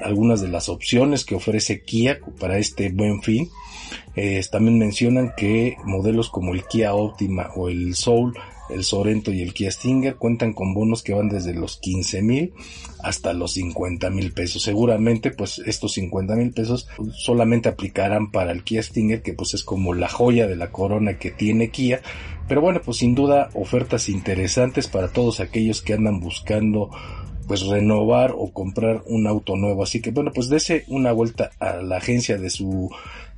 algunas 0.04 0.42
de 0.42 0.50
las 0.50 0.70
opciones 0.70 1.26
que 1.26 1.36
ofrece 1.36 1.84
Kia 1.84 2.20
para 2.40 2.58
este 2.58 2.90
buen 2.90 3.22
fin. 3.22 3.50
Eh, 4.16 4.42
también 4.52 4.80
mencionan 4.80 5.34
que 5.38 5.78
modelos 5.84 6.30
como 6.30 6.54
el 6.54 6.66
Kia 6.66 6.94
Optima 6.96 7.52
o 7.56 7.70
el 7.70 7.96
Soul 7.96 8.34
el 8.70 8.84
Sorento 8.84 9.32
y 9.32 9.42
el 9.42 9.54
Kia 9.54 9.72
Stinger 9.72 10.16
cuentan 10.16 10.54
con 10.54 10.74
bonos 10.74 11.04
que 11.04 11.14
van 11.14 11.30
desde 11.30 11.54
los 11.54 11.78
15 11.78 12.22
mil 12.22 12.54
hasta 13.04 13.34
los 13.34 13.54
50 13.54 14.10
mil 14.10 14.32
pesos. 14.34 14.64
Seguramente 14.64 15.32
pues 15.32 15.60
estos 15.60 15.94
50 15.94 16.36
mil 16.36 16.52
pesos 16.52 16.88
solamente 17.14 17.70
aplicarán 17.70 18.32
para 18.32 18.52
el 18.52 18.64
Kia 18.64 18.82
Stinger 18.82 19.22
que 19.22 19.34
pues 19.34 19.54
es 19.54 19.64
como 19.64 19.94
la 19.94 20.10
joya 20.10 20.48
de 20.48 20.56
la 20.56 20.72
corona 20.72 21.18
que 21.18 21.32
tiene 21.32 21.70
Kia. 21.70 22.02
Pero 22.48 22.62
bueno 22.62 22.82
pues 22.84 22.98
sin 22.98 23.16
duda 23.16 23.50
ofertas 23.54 24.10
interesantes 24.10 24.88
para 24.88 25.10
todos 25.10 25.40
aquellos 25.40 25.82
que 25.82 25.94
andan 25.94 26.20
buscando 26.20 26.90
pues 27.48 27.62
renovar 27.68 28.34
o 28.36 28.52
comprar 28.52 29.04
un 29.06 29.28
auto 29.28 29.56
nuevo. 29.56 29.84
Así 29.84 30.02
que 30.02 30.12
bueno 30.12 30.32
pues 30.34 30.50
dese 30.50 30.86
una 30.88 31.12
vuelta 31.12 31.52
a 31.60 31.78
la 31.78 31.98
agencia 31.98 32.38
de 32.38 32.50
su 32.50 32.90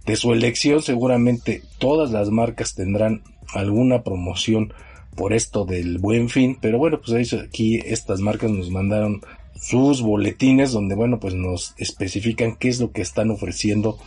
de 0.06 0.16
su 0.16 0.32
elección. 0.32 0.82
Seguramente 0.82 1.62
todas 1.80 2.12
las 2.12 2.30
marcas 2.30 2.76
tendrán 2.76 3.24
alguna 3.54 4.04
promoción 4.04 4.74
por 5.18 5.34
esto 5.34 5.66
del 5.66 5.98
buen 5.98 6.30
fin, 6.30 6.58
pero 6.62 6.78
bueno, 6.78 7.02
pues 7.04 7.34
aquí 7.34 7.82
estas 7.84 8.22
marcas 8.22 8.52
nos 8.52 8.70
mandaron 8.70 9.22
sus 9.60 10.02
boletines 10.02 10.72
donde 10.72 10.96
bueno, 10.96 11.20
pues 11.20 11.34
nos 11.34 11.74
especifican 11.78 12.56
qué 12.56 12.70
es 12.70 12.80
lo 12.80 12.92
que 12.92 13.02
están 13.02 13.32
ofreciendo 13.32 13.98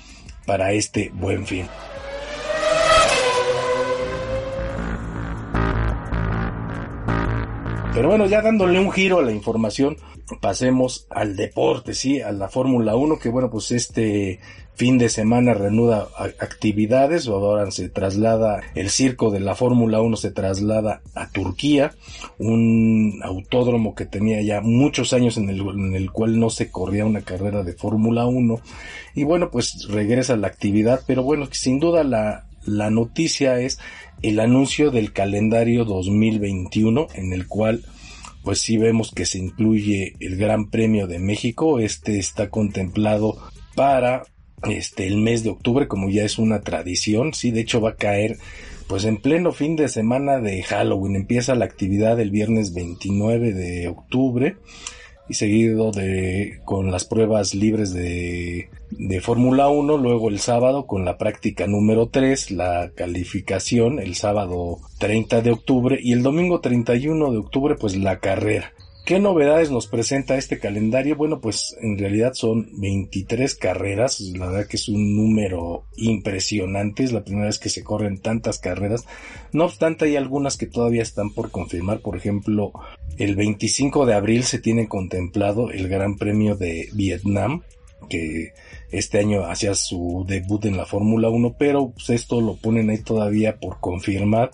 para 0.46 0.73
este 0.73 1.11
buen 1.12 1.46
fin. 1.46 1.66
Pero 8.00 8.08
bueno, 8.08 8.24
ya 8.24 8.40
dándole 8.40 8.80
un 8.80 8.90
giro 8.90 9.18
a 9.18 9.22
la 9.22 9.30
información, 9.30 9.98
pasemos 10.40 11.06
al 11.10 11.36
deporte, 11.36 11.92
sí, 11.92 12.22
a 12.22 12.32
la 12.32 12.48
Fórmula 12.48 12.96
1, 12.96 13.18
que 13.18 13.28
bueno, 13.28 13.50
pues 13.50 13.72
este 13.72 14.40
fin 14.74 14.96
de 14.96 15.10
semana 15.10 15.52
reanuda 15.52 16.08
actividades, 16.38 17.28
ahora 17.28 17.70
se 17.70 17.90
traslada 17.90 18.62
el 18.74 18.88
circo 18.88 19.30
de 19.30 19.40
la 19.40 19.54
Fórmula 19.54 20.00
1 20.00 20.16
se 20.16 20.30
traslada 20.30 21.02
a 21.14 21.28
Turquía, 21.28 21.92
un 22.38 23.20
autódromo 23.22 23.94
que 23.94 24.06
tenía 24.06 24.40
ya 24.40 24.62
muchos 24.62 25.12
años 25.12 25.36
en 25.36 25.50
el, 25.50 25.60
en 25.60 25.94
el 25.94 26.10
cual 26.10 26.40
no 26.40 26.48
se 26.48 26.70
corría 26.70 27.04
una 27.04 27.20
carrera 27.20 27.64
de 27.64 27.74
Fórmula 27.74 28.24
1 28.24 28.60
y 29.14 29.24
bueno 29.24 29.50
pues 29.50 29.88
regresa 29.90 30.38
la 30.38 30.46
actividad, 30.46 31.02
pero 31.06 31.22
bueno 31.22 31.46
sin 31.50 31.78
duda 31.78 32.02
la, 32.02 32.46
la 32.64 32.90
noticia 32.90 33.61
es 33.61 33.79
el 34.23 34.40
anuncio 34.40 34.90
del 34.90 35.12
calendario 35.12 35.85
2021 35.85 37.09
en 37.14 37.33
el 37.33 37.46
cual 37.46 37.85
pues 38.42 38.61
sí 38.61 38.79
vemos 38.79 39.12
que 39.12 39.27
se 39.27 39.38
incluye 39.38 40.14
el 40.20 40.37
Gran 40.37 40.70
Premio 40.70 41.07
de 41.07 41.18
México, 41.18 41.79
este 41.79 42.18
está 42.18 42.49
contemplado 42.49 43.38
para 43.75 44.23
este 44.64 45.07
el 45.07 45.18
mes 45.18 45.42
de 45.42 45.51
octubre 45.51 45.88
como 45.88 46.11
ya 46.11 46.25
es 46.25 46.38
una 46.38 46.61
tradición. 46.61 47.35
Sí 47.35 47.51
de 47.51 47.61
hecho 47.61 47.81
va 47.81 47.90
a 47.90 47.96
caer 47.96 48.38
pues 48.88 49.05
en 49.05 49.18
pleno 49.18 49.53
fin 49.53 49.77
de 49.77 49.88
semana 49.88 50.38
de 50.38 50.62
Halloween. 50.62 51.16
Empieza 51.16 51.55
la 51.55 51.64
actividad 51.64 52.18
el 52.20 52.31
viernes 52.31 52.75
29 52.75 53.53
de 53.53 53.88
octubre 53.88 54.57
y 55.29 55.35
seguido 55.35 55.92
de 55.92 56.61
con 56.64 56.90
las 56.90 57.05
pruebas 57.05 57.55
libres 57.55 57.92
de, 57.92 58.68
de 58.90 59.20
Fórmula 59.20 59.68
1, 59.68 59.96
luego 59.96 60.29
el 60.29 60.38
sábado 60.40 60.87
con 60.87 61.05
la 61.05 61.16
práctica 61.16 61.66
número 61.66 62.09
3, 62.09 62.50
la 62.50 62.90
calificación 62.94 63.98
el 63.98 64.14
sábado 64.14 64.79
30 64.98 65.42
de 65.42 65.53
octubre 65.53 65.98
y 66.00 66.12
el 66.12 66.22
domingo 66.22 66.61
31 66.61 67.31
de 67.31 67.38
octubre 67.38 67.76
pues 67.76 67.96
la 67.96 68.18
carrera. 68.18 68.72
¿Qué 69.05 69.18
novedades 69.18 69.72
nos 69.72 69.88
presenta 69.88 70.37
este 70.37 70.61
calendario? 70.61 71.16
Bueno, 71.16 71.40
pues 71.40 71.76
en 71.81 71.98
realidad 71.98 72.35
son 72.35 72.68
23 72.81 73.57
carreras, 73.57 74.20
la 74.20 74.46
verdad 74.46 74.68
que 74.68 74.76
es 74.76 74.88
un 74.88 75.16
número 75.16 75.85
impresionante, 75.96 77.03
es 77.03 77.12
la 77.12 77.24
primera 77.24 77.46
vez 77.46 77.59
que 77.59 77.70
se 77.70 77.83
corren 77.83 78.18
tantas 78.18 78.61
carreras. 78.61 79.07
No 79.53 79.64
obstante, 79.64 80.05
hay 80.05 80.16
algunas 80.16 80.57
que 80.57 80.66
todavía 80.66 81.03
están 81.03 81.31
por 81.31 81.50
confirmar, 81.50 82.03
por 82.03 82.16
ejemplo, 82.16 82.72
el 83.18 83.35
25 83.35 84.07
de 84.07 84.14
abril 84.14 84.44
se 84.44 84.61
tiene 84.61 84.87
contemplado 84.87 85.72
el 85.72 85.88
Gran 85.88 86.16
Premio 86.16 86.55
de 86.55 86.88
Vietnam, 86.92 87.62
que 88.09 88.53
este 88.90 89.18
año 89.18 89.44
hacía 89.46 89.74
su 89.74 90.24
debut 90.26 90.64
en 90.64 90.76
la 90.76 90.87
Fórmula 90.87 91.29
1, 91.29 91.57
pero 91.59 91.90
pues, 91.90 92.11
esto 92.11 92.40
lo 92.40 92.57
ponen 92.57 92.90
ahí 92.90 92.98
todavía 92.98 93.59
por 93.59 93.81
confirmar, 93.81 94.50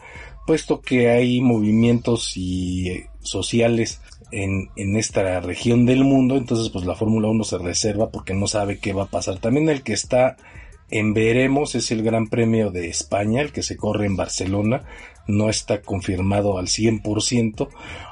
puesto 0.46 0.80
que 0.80 1.08
hay 1.10 1.40
movimientos 1.40 2.36
y 2.36 2.88
eh, 2.88 3.06
sociales 3.20 4.00
en, 4.32 4.70
en 4.76 4.96
esta 4.96 5.40
región 5.40 5.86
del 5.86 6.04
mundo, 6.04 6.36
entonces 6.36 6.70
pues 6.70 6.84
la 6.84 6.94
Fórmula 6.94 7.28
1 7.28 7.44
se 7.44 7.58
reserva 7.58 8.10
porque 8.10 8.34
no 8.34 8.46
sabe 8.46 8.78
qué 8.78 8.92
va 8.92 9.04
a 9.04 9.10
pasar. 9.10 9.38
También 9.38 9.68
el 9.68 9.82
que 9.82 9.92
está 9.92 10.36
En 10.88 11.14
veremos 11.14 11.74
es 11.74 11.90
el 11.90 12.02
Gran 12.02 12.28
Premio 12.28 12.70
de 12.70 12.88
España, 12.88 13.42
el 13.42 13.52
que 13.52 13.62
se 13.62 13.76
corre 13.76 14.06
en 14.06 14.16
Barcelona, 14.16 14.84
no 15.26 15.50
está 15.50 15.82
confirmado 15.82 16.58
al 16.58 16.66
100%. 16.66 17.68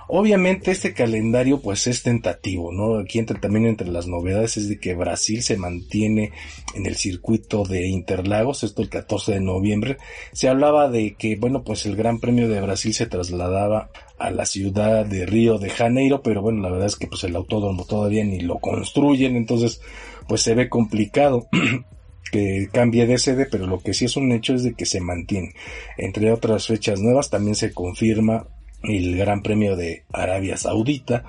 Obviamente 0.08 0.70
este 0.70 0.92
calendario 0.92 1.60
pues 1.60 1.86
es 1.86 2.02
tentativo, 2.02 2.72
¿no? 2.72 2.98
Aquí 2.98 3.18
entra 3.18 3.40
también 3.40 3.66
entre 3.66 3.88
las 3.88 4.06
novedades 4.06 4.56
es 4.56 4.68
de 4.68 4.78
que 4.78 4.94
Brasil 4.94 5.42
se 5.42 5.56
mantiene 5.56 6.32
en 6.74 6.86
el 6.86 6.96
circuito 6.96 7.64
de 7.64 7.86
Interlagos, 7.86 8.64
esto 8.64 8.82
el 8.82 8.88
14 8.88 9.34
de 9.34 9.40
noviembre. 9.40 9.96
Se 10.32 10.48
hablaba 10.48 10.90
de 10.90 11.14
que, 11.14 11.36
bueno, 11.36 11.62
pues 11.62 11.86
el 11.86 11.96
Gran 11.96 12.18
Premio 12.18 12.48
de 12.48 12.60
Brasil 12.60 12.92
se 12.92 13.06
trasladaba 13.06 13.90
a 14.18 14.30
la 14.30 14.46
ciudad 14.46 15.06
de 15.06 15.26
Río 15.26 15.58
de 15.58 15.70
Janeiro, 15.70 16.22
pero 16.22 16.42
bueno, 16.42 16.60
la 16.60 16.70
verdad 16.70 16.88
es 16.88 16.96
que 16.96 17.06
pues 17.06 17.24
el 17.24 17.36
autódromo 17.36 17.84
todavía 17.84 18.24
ni 18.24 18.40
lo 18.40 18.58
construyen, 18.58 19.36
entonces 19.36 19.80
pues 20.28 20.42
se 20.42 20.54
ve 20.54 20.68
complicado. 20.68 21.48
que 22.30 22.68
cambie 22.72 23.06
de 23.06 23.18
sede, 23.18 23.46
pero 23.46 23.66
lo 23.66 23.80
que 23.80 23.94
sí 23.94 24.06
es 24.06 24.16
un 24.16 24.32
hecho 24.32 24.54
es 24.54 24.62
de 24.62 24.74
que 24.74 24.86
se 24.86 25.00
mantiene. 25.00 25.54
Entre 25.96 26.32
otras 26.32 26.66
fechas 26.66 27.00
nuevas 27.00 27.30
también 27.30 27.54
se 27.54 27.72
confirma 27.72 28.48
el 28.82 29.16
Gran 29.16 29.42
Premio 29.42 29.76
de 29.76 30.04
Arabia 30.12 30.56
Saudita, 30.56 31.24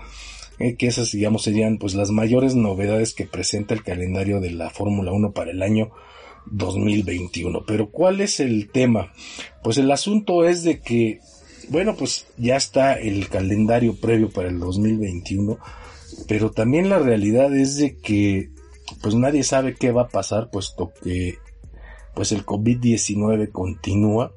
eh, 0.60 0.76
que 0.76 0.88
esas 0.88 1.12
digamos 1.12 1.44
serían 1.44 1.78
pues 1.78 1.96
las 1.96 2.12
mayores 2.12 2.56
novedades 2.56 3.14
que 3.14 3.26
presenta 3.26 3.74
el 3.74 3.84
calendario 3.84 4.40
de 4.40 4.52
la 4.52 4.70
Fórmula 4.70 5.12
1 5.12 5.32
para 5.32 5.52
el 5.52 5.62
año 5.62 5.92
2021. 6.48 7.66
Pero 7.66 7.90
¿cuál 7.90 8.22
es 8.22 8.40
el 8.40 8.70
tema? 8.70 9.12
Pues 9.64 9.78
el 9.78 9.92
asunto 9.92 10.46
es 10.46 10.64
de 10.64 10.80
que, 10.80 11.20
bueno, 11.70 11.96
pues 11.96 12.28
ya 12.38 12.56
está 12.56 12.94
el 12.94 13.28
calendario 13.30 13.96
previo 14.00 14.30
para 14.30 14.50
el 14.50 14.60
2021, 14.60 15.58
pero 16.28 16.52
también 16.52 16.90
la 16.90 17.00
realidad 17.00 17.56
es 17.56 17.78
de 17.78 17.98
que 17.98 18.50
pues 19.02 19.16
nadie 19.16 19.44
sabe 19.44 19.76
qué 19.76 19.92
va 19.92 20.04
a 20.04 20.10
pasar 20.10 20.50
puesto 20.50 20.92
que 21.04 21.38
pues 22.14 22.32
el 22.32 22.46
COVID-19 22.46 23.52
continúa. 23.52 24.32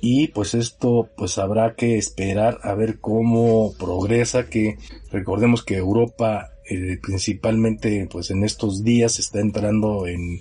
Y 0.00 0.28
pues 0.28 0.54
esto 0.54 1.08
pues 1.16 1.38
habrá 1.38 1.74
que 1.76 1.96
esperar 1.96 2.58
a 2.62 2.74
ver 2.74 3.00
cómo 3.00 3.72
progresa 3.78 4.50
que 4.50 4.76
recordemos 5.10 5.62
que 5.62 5.76
Europa 5.76 6.50
eh, 6.68 6.98
principalmente 7.00 8.06
pues 8.10 8.30
en 8.30 8.44
estos 8.44 8.84
días 8.84 9.18
está 9.18 9.40
entrando 9.40 10.06
en 10.06 10.40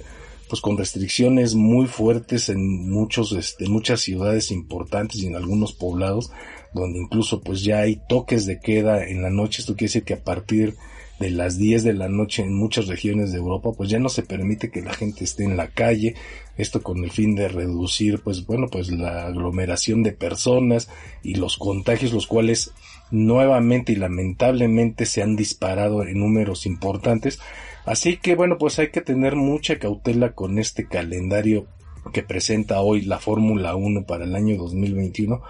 pues 0.49 0.61
con 0.61 0.77
restricciones 0.77 1.55
muy 1.55 1.87
fuertes 1.87 2.49
en 2.49 2.89
muchos 2.89 3.31
este, 3.31 3.69
muchas 3.69 4.01
ciudades 4.01 4.51
importantes 4.51 5.21
y 5.23 5.27
en 5.27 5.35
algunos 5.35 5.73
poblados 5.73 6.31
donde 6.73 6.99
incluso 6.99 7.41
pues 7.41 7.63
ya 7.63 7.79
hay 7.79 8.01
toques 8.09 8.45
de 8.45 8.59
queda 8.59 9.05
en 9.05 9.21
la 9.21 9.29
noche. 9.29 9.61
Esto 9.61 9.75
quiere 9.75 9.89
decir 9.89 10.03
que 10.03 10.15
a 10.15 10.23
partir 10.23 10.71
de 10.71 10.92
las 11.19 11.57
10 11.57 11.83
de 11.83 11.93
la 11.93 12.09
noche 12.09 12.43
en 12.43 12.53
muchas 12.53 12.87
regiones 12.87 13.31
de 13.31 13.37
Europa, 13.37 13.71
pues 13.77 13.89
ya 13.89 13.99
no 13.99 14.09
se 14.09 14.23
permite 14.23 14.69
que 14.69 14.81
la 14.81 14.93
gente 14.93 15.23
esté 15.23 15.43
en 15.43 15.57
la 15.57 15.67
calle, 15.67 16.15
esto 16.57 16.81
con 16.81 17.03
el 17.03 17.11
fin 17.11 17.35
de 17.35 17.47
reducir, 17.47 18.21
pues 18.21 18.45
bueno, 18.45 18.67
pues 18.69 18.91
la 18.91 19.27
aglomeración 19.27 20.03
de 20.03 20.11
personas 20.11 20.89
y 21.21 21.35
los 21.35 21.57
contagios, 21.57 22.13
los 22.13 22.27
cuales 22.27 22.71
nuevamente 23.11 23.93
y 23.93 23.95
lamentablemente 23.95 25.05
se 25.05 25.21
han 25.21 25.35
disparado 25.35 26.03
en 26.03 26.19
números 26.19 26.65
importantes. 26.65 27.39
Así 27.85 28.17
que 28.17 28.35
bueno, 28.35 28.57
pues 28.57 28.79
hay 28.79 28.89
que 28.89 29.01
tener 29.01 29.35
mucha 29.35 29.77
cautela 29.77 30.33
con 30.33 30.57
este 30.57 30.87
calendario 30.87 31.67
que 32.11 32.23
presenta 32.23 32.81
hoy 32.81 33.01
la 33.01 33.19
Fórmula 33.19 33.75
1 33.75 34.05
para 34.05 34.25
el 34.25 34.35
año 34.35 34.57
2021, 34.57 35.41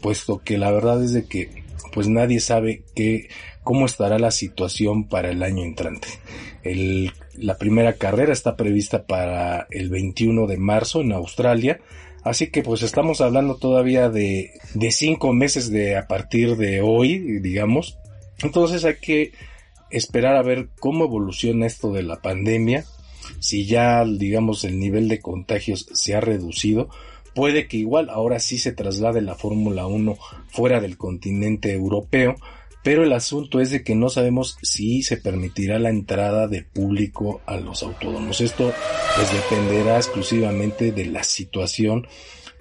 puesto 0.00 0.42
que 0.44 0.58
la 0.58 0.70
verdad 0.70 1.02
es 1.02 1.12
de 1.12 1.24
que 1.24 1.62
pues 1.92 2.08
nadie 2.08 2.40
sabe 2.40 2.84
qué 2.94 3.28
cómo 3.62 3.86
estará 3.86 4.18
la 4.18 4.30
situación 4.30 5.08
para 5.08 5.30
el 5.30 5.42
año 5.42 5.62
entrante. 5.62 6.08
El, 6.62 7.12
la 7.34 7.58
primera 7.58 7.94
carrera 7.94 8.32
está 8.32 8.56
prevista 8.56 9.06
para 9.06 9.66
el 9.70 9.90
21 9.90 10.46
de 10.46 10.56
marzo 10.56 11.00
en 11.00 11.12
Australia, 11.12 11.80
así 12.24 12.50
que 12.50 12.62
pues 12.62 12.82
estamos 12.82 13.20
hablando 13.20 13.56
todavía 13.56 14.08
de, 14.08 14.52
de 14.74 14.90
cinco 14.90 15.32
meses 15.32 15.70
de 15.70 15.96
a 15.96 16.06
partir 16.06 16.56
de 16.56 16.80
hoy, 16.80 17.40
digamos. 17.40 17.98
Entonces 18.42 18.84
hay 18.84 18.96
que 18.96 19.32
esperar 19.90 20.36
a 20.36 20.42
ver 20.42 20.68
cómo 20.80 21.04
evoluciona 21.04 21.66
esto 21.66 21.92
de 21.92 22.02
la 22.02 22.20
pandemia, 22.20 22.84
si 23.38 23.66
ya 23.66 24.04
digamos 24.04 24.64
el 24.64 24.78
nivel 24.78 25.08
de 25.08 25.20
contagios 25.20 25.86
se 25.92 26.14
ha 26.14 26.20
reducido, 26.20 26.88
puede 27.34 27.68
que 27.68 27.76
igual 27.76 28.10
ahora 28.10 28.40
sí 28.40 28.58
se 28.58 28.72
traslade 28.72 29.20
la 29.20 29.34
Fórmula 29.34 29.86
1 29.86 30.16
fuera 30.48 30.80
del 30.80 30.96
continente 30.96 31.72
europeo, 31.72 32.36
pero 32.82 33.04
el 33.04 33.12
asunto 33.12 33.60
es 33.60 33.70
de 33.70 33.84
que 33.84 33.94
no 33.94 34.08
sabemos 34.08 34.58
si 34.62 35.02
se 35.02 35.16
permitirá 35.16 35.78
la 35.78 35.90
entrada 35.90 36.48
de 36.48 36.62
público 36.62 37.40
a 37.46 37.56
los 37.56 37.82
autódromos. 37.82 38.40
Esto 38.40 38.72
pues 39.16 39.32
dependerá 39.32 39.96
exclusivamente 39.96 40.90
de 40.90 41.06
la 41.06 41.22
situación 41.22 42.06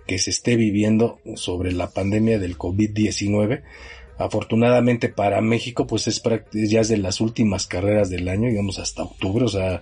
que 0.06 0.20
se 0.20 0.30
esté 0.30 0.56
viviendo 0.56 1.20
sobre 1.36 1.72
la 1.72 1.90
pandemia 1.90 2.38
del 2.38 2.58
COVID-19. 2.58 3.64
Afortunadamente 4.20 5.10
para 5.10 5.42
México 5.42 5.88
pues 5.88 6.08
es 6.08 6.22
ya 6.54 6.82
es 6.82 6.90
de 6.90 6.98
las 6.98 7.20
últimas 7.20 7.66
carreras 7.66 8.12
del 8.12 8.28
año, 8.28 8.50
digamos 8.50 8.78
hasta 8.78 9.04
octubre, 9.04 9.46
o 9.46 9.50
sea, 9.50 9.82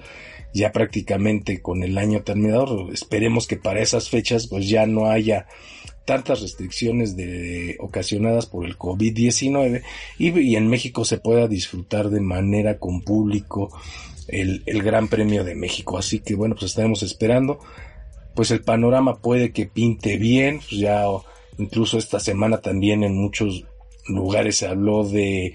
ya 0.54 0.72
prácticamente 0.72 1.62
con 1.62 1.84
el 1.84 1.98
año 1.98 2.22
terminado. 2.22 2.90
Esperemos 2.94 3.46
que 3.46 3.58
para 3.58 3.82
esas 3.82 4.10
fechas 4.10 4.48
pues 4.48 4.70
ya 4.70 4.86
no 4.86 5.10
haya 5.10 5.48
tantas 6.10 6.42
restricciones 6.42 7.16
de, 7.16 7.78
ocasionadas 7.80 8.48
por 8.48 8.66
el 8.66 8.80
COVID-19 8.80 9.84
y, 10.18 10.56
en 10.56 10.68
México 10.68 11.06
se 11.06 11.20
pueda 11.20 11.48
disfrutar 11.48 12.10
de 12.10 12.20
manera 12.20 12.80
con 12.80 13.04
público 13.04 13.70
el, 14.28 14.64
el 14.66 14.82
Gran 14.82 15.08
Premio 15.08 15.44
de 15.44 15.54
México. 15.54 16.00
Así 16.00 16.18
que 16.22 16.34
bueno, 16.34 16.56
pues 16.56 16.72
estaremos 16.72 17.04
esperando. 17.04 17.60
Pues 18.34 18.50
el 18.50 18.62
panorama 18.62 19.22
puede 19.22 19.52
que 19.52 19.68
pinte 19.68 20.18
bien, 20.18 20.62
pues 20.68 20.82
ya 20.82 21.04
incluso 21.60 22.00
esta 22.00 22.20
semana 22.20 22.58
también 22.58 23.04
en 23.04 23.16
muchos 23.16 23.66
lugares 24.08 24.58
se 24.58 24.66
habló 24.66 25.04
de 25.04 25.54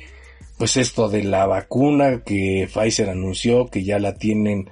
pues 0.56 0.76
esto 0.76 1.08
de 1.08 1.24
la 1.24 1.46
vacuna 1.46 2.22
que 2.24 2.68
Pfizer 2.72 3.10
anunció 3.10 3.66
que 3.66 3.82
ya 3.82 3.98
la 3.98 4.14
tienen 4.14 4.70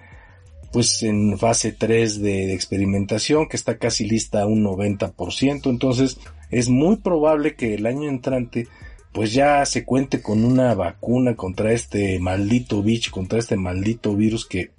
pues 0.73 1.03
en 1.03 1.39
fase 1.39 1.73
3 1.73 2.23
de, 2.23 2.55
experimentación 2.55 3.49
que 3.49 3.57
está 3.57 3.79
casi 3.79 4.07
lista 4.07 4.43
a 4.43 4.47
un 4.47 4.65
90%. 4.65 5.71
Entonces 5.71 6.19
es 6.51 6.69
muy 6.69 6.97
probable 6.97 7.55
que 7.55 7.75
el 7.75 7.87
año 7.87 8.09
entrante 8.09 8.69
pues 9.13 9.35
ya 9.35 9.65
se 9.67 9.85
cuente 9.85 10.23
con 10.23 10.43
una 10.45 10.75
vacuna 10.75 11.37
contra 11.37 11.73
este 11.73 12.19
maldito 12.19 12.83
bicho, 12.83 13.11
contra 13.11 13.39
este 13.39 13.57
maldito 13.57 14.17
virus 14.17 14.47
que 14.47 14.71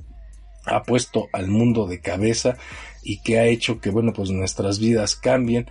ha 0.65 0.82
puesto 0.82 1.27
al 1.32 1.47
mundo 1.47 1.86
de 1.86 1.99
cabeza 1.99 2.58
y 3.03 3.21
que 3.21 3.38
ha 3.38 3.45
hecho 3.45 3.79
que 3.79 3.91
bueno 3.91 4.13
pues 4.13 4.32
nuestras 4.32 4.79
vidas 4.79 5.15
cambien 5.15 5.67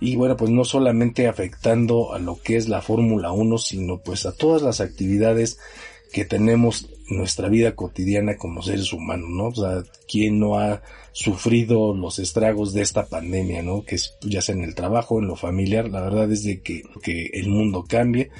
y 0.00 0.16
bueno 0.16 0.36
pues 0.36 0.50
no 0.50 0.64
solamente 0.64 1.26
afectando 1.26 2.14
a 2.14 2.18
lo 2.18 2.40
que 2.40 2.56
es 2.56 2.68
la 2.68 2.80
Fórmula 2.80 3.32
1 3.32 3.58
sino 3.58 3.98
pues 3.98 4.24
a 4.24 4.32
todas 4.32 4.62
las 4.62 4.80
actividades 4.80 5.58
que 6.12 6.24
tenemos 6.24 6.88
nuestra 7.08 7.48
vida 7.48 7.74
cotidiana 7.74 8.36
como 8.36 8.62
seres 8.62 8.92
humanos, 8.92 9.30
¿no? 9.30 9.46
O 9.48 9.54
sea, 9.54 9.82
¿quién 10.08 10.38
no 10.38 10.58
ha 10.58 10.82
sufrido 11.12 11.94
los 11.94 12.18
estragos 12.18 12.72
de 12.72 12.82
esta 12.82 13.06
pandemia, 13.06 13.62
¿no? 13.62 13.84
Que 13.84 13.94
es, 13.96 14.16
ya 14.22 14.40
sea 14.40 14.54
en 14.54 14.64
el 14.64 14.74
trabajo, 14.74 15.18
en 15.18 15.28
lo 15.28 15.36
familiar, 15.36 15.88
la 15.88 16.00
verdad 16.00 16.30
es 16.30 16.44
de 16.44 16.60
que, 16.60 16.82
que 17.02 17.30
el 17.32 17.48
mundo 17.48 17.84
cambie, 17.88 18.30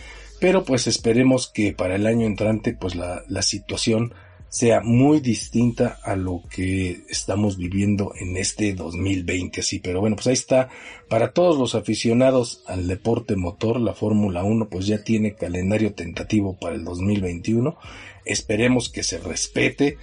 pero 0.41 0.65
pues 0.65 0.87
esperemos 0.87 1.49
que 1.49 1.73
para 1.73 1.97
el 1.97 2.07
año 2.07 2.27
entrante 2.27 2.75
pues 2.75 2.95
la, 2.95 3.23
la 3.29 3.43
situación 3.43 4.13
sea 4.49 4.81
muy 4.81 5.21
distinta 5.21 5.99
a 6.03 6.17
lo 6.17 6.43
que 6.51 7.03
estamos 7.09 7.57
viviendo 7.57 8.13
en 8.19 8.37
este 8.37 8.73
2020, 8.75 9.63
sí, 9.63 9.81
pero 9.81 10.01
bueno, 10.01 10.17
pues 10.17 10.29
ahí 10.29 10.33
está, 10.35 10.69
para 11.09 11.33
todos 11.33 11.59
los 11.59 11.75
aficionados 11.75 12.63
al 12.67 12.87
deporte 12.87 13.37
motor, 13.37 13.81
la 13.81 13.93
Fórmula 13.93 14.45
1 14.45 14.69
pues 14.69 14.87
ya 14.87 15.03
tiene 15.03 15.35
calendario 15.35 15.95
tentativo 15.95 16.59
para 16.59 16.77
el 16.77 16.85
2021, 16.85 17.77
esperemos 18.25 18.89
que 18.89 19.03
se 19.03 19.19
respete, 19.19 19.99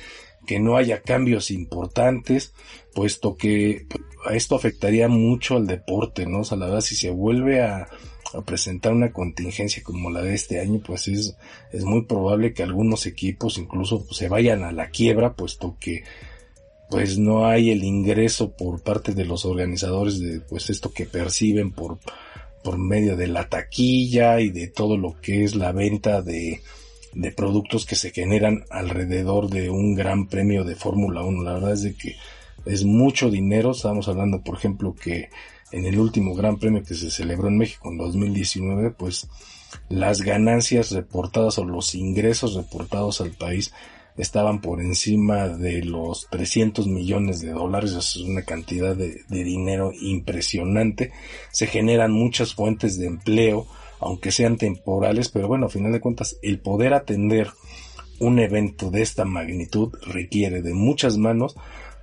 que 0.46 0.60
no 0.60 0.76
haya 0.76 1.02
cambios 1.02 1.52
importantes, 1.52 2.54
puesto 2.94 3.38
que 3.38 3.88
esto 4.32 4.56
afectaría 4.56 5.08
mucho 5.08 5.56
al 5.56 5.68
deporte, 5.68 6.26
¿no? 6.26 6.42
O 6.42 6.44
sea, 6.44 6.58
la 6.58 6.66
verdad, 6.66 6.82
si 6.82 6.96
se 6.96 7.10
vuelve 7.10 7.62
a, 7.62 7.88
a 8.34 8.42
presentar 8.42 8.94
una 8.94 9.12
contingencia 9.12 9.84
como 9.84 10.10
la 10.10 10.22
de 10.22 10.34
este 10.34 10.60
año, 10.60 10.82
pues 10.86 11.08
es, 11.08 11.36
es 11.72 11.84
muy 11.84 12.06
probable 12.06 12.54
que 12.54 12.64
algunos 12.64 13.06
equipos 13.06 13.58
incluso 13.58 14.06
se 14.12 14.30
vayan 14.30 14.64
a 14.64 14.72
la 14.72 14.90
quiebra, 14.90 15.34
puesto 15.34 15.78
que 15.80 16.04
pues 16.90 17.18
no 17.18 17.48
hay 17.48 17.72
el 17.72 17.84
ingreso 17.84 18.52
por 18.52 18.82
parte 18.82 19.14
de 19.14 19.26
los 19.26 19.46
organizadores 19.46 20.20
de 20.20 20.42
pues 20.42 20.70
esto 20.70 20.92
que 20.92 21.06
perciben 21.06 21.72
por, 21.72 21.98
por 22.64 22.78
medio 22.78 23.18
de 23.18 23.28
la 23.28 23.50
taquilla 23.50 24.40
y 24.40 24.50
de 24.50 24.68
todo 24.68 24.98
lo 24.98 25.20
que 25.20 25.44
es 25.44 25.56
la 25.56 25.72
venta 25.72 26.22
de, 26.22 26.62
de 27.14 27.32
productos 27.32 27.86
que 27.86 27.96
se 27.96 28.12
generan 28.12 28.66
alrededor 28.70 29.50
de 29.50 29.70
un 29.70 29.96
gran 29.96 30.28
premio 30.28 30.64
de 30.64 30.76
Fórmula 30.76 31.24
1. 31.24 31.44
La 31.44 31.54
verdad 31.54 31.74
es 31.74 31.84
de 31.84 31.96
que 31.96 32.16
es 32.66 32.84
mucho 32.84 33.30
dinero. 33.30 33.72
Estamos 33.72 34.08
hablando, 34.08 34.42
por 34.42 34.58
ejemplo, 34.58 34.96
que 34.96 35.30
en 35.74 35.86
el 35.86 36.00
último 36.00 36.36
Gran 36.36 36.58
Premio 36.58 36.84
que 36.84 36.94
se 36.94 37.10
celebró 37.10 37.48
en 37.48 37.58
México 37.58 37.90
en 37.92 37.98
2019, 37.98 38.92
pues 38.92 39.28
las 39.90 40.22
ganancias 40.22 40.92
reportadas 40.92 41.58
o 41.58 41.66
los 41.66 41.96
ingresos 41.96 42.54
reportados 42.54 43.22
al 43.22 43.32
país 43.32 43.74
estaban 44.16 44.62
por 44.62 44.80
encima 44.80 45.48
de 45.48 45.84
los 45.84 46.28
300 46.30 46.86
millones 46.88 47.42
de 47.42 47.52
dólares, 47.52 47.94
es 47.94 48.16
una 48.18 48.44
cantidad 48.44 48.96
de, 48.96 49.22
de 49.28 49.44
dinero 49.44 49.92
impresionante, 50.00 51.12
se 51.52 51.66
generan 51.66 52.12
muchas 52.12 52.54
fuentes 52.54 53.00
de 53.00 53.08
empleo, 53.08 53.66
aunque 54.00 54.32
sean 54.32 54.58
temporales, 54.58 55.30
pero 55.30 55.48
bueno, 55.48 55.66
a 55.66 55.70
final 55.70 55.92
de 55.92 56.02
cuentas, 56.02 56.38
el 56.44 56.60
poder 56.60 56.94
atender 56.94 57.50
un 58.20 58.38
evento 58.38 58.92
de 58.92 59.02
esta 59.02 59.26
magnitud 59.26 59.92
requiere 60.06 60.62
de 60.62 60.76
muchas 60.76 61.18
manos, 61.18 61.56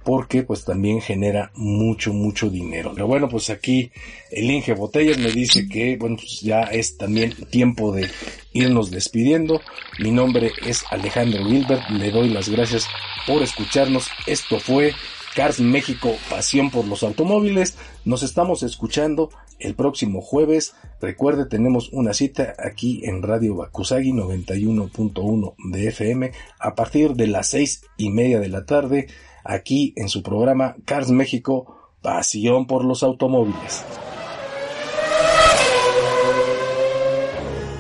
porque 0.04 0.42
pues 0.42 0.64
también 0.64 1.00
genera 1.00 1.50
mucho, 1.54 2.12
mucho 2.12 2.48
dinero. 2.48 2.92
Pero 2.94 3.06
bueno, 3.06 3.28
pues 3.28 3.50
aquí 3.50 3.90
el 4.30 4.50
Inge 4.50 4.74
Botellas 4.74 5.18
me 5.18 5.30
dice 5.30 5.68
que 5.68 5.96
bueno, 5.96 6.16
pues 6.16 6.40
ya 6.40 6.62
es 6.62 6.96
también 6.96 7.34
tiempo 7.50 7.92
de 7.92 8.08
irnos 8.52 8.90
despidiendo. 8.90 9.60
Mi 9.98 10.10
nombre 10.10 10.52
es 10.66 10.84
Alejandro 10.90 11.44
Wilbert, 11.44 11.88
le 11.90 12.10
doy 12.10 12.28
las 12.30 12.48
gracias 12.48 12.86
por 13.26 13.42
escucharnos. 13.42 14.08
Esto 14.26 14.58
fue 14.58 14.94
Cars 15.34 15.60
México, 15.60 16.16
pasión 16.28 16.70
por 16.70 16.86
los 16.86 17.02
automóviles. 17.02 17.76
Nos 18.04 18.22
estamos 18.22 18.62
escuchando 18.62 19.30
el 19.60 19.74
próximo 19.74 20.20
jueves. 20.22 20.74
Recuerde, 21.00 21.46
tenemos 21.46 21.90
una 21.92 22.14
cita 22.14 22.54
aquí 22.58 23.02
en 23.04 23.22
Radio 23.22 23.54
Bakusagi 23.54 24.12
91.1 24.12 25.54
de 25.70 25.88
FM 25.88 26.32
a 26.58 26.74
partir 26.74 27.12
de 27.12 27.26
las 27.26 27.48
seis 27.48 27.82
y 27.96 28.10
media 28.10 28.40
de 28.40 28.48
la 28.48 28.64
tarde 28.64 29.06
aquí 29.44 29.92
en 29.96 30.08
su 30.08 30.22
programa 30.22 30.76
Cars 30.84 31.10
México, 31.10 31.92
Pasión 32.02 32.66
por 32.66 32.84
los 32.84 33.02
Automóviles. 33.02 33.84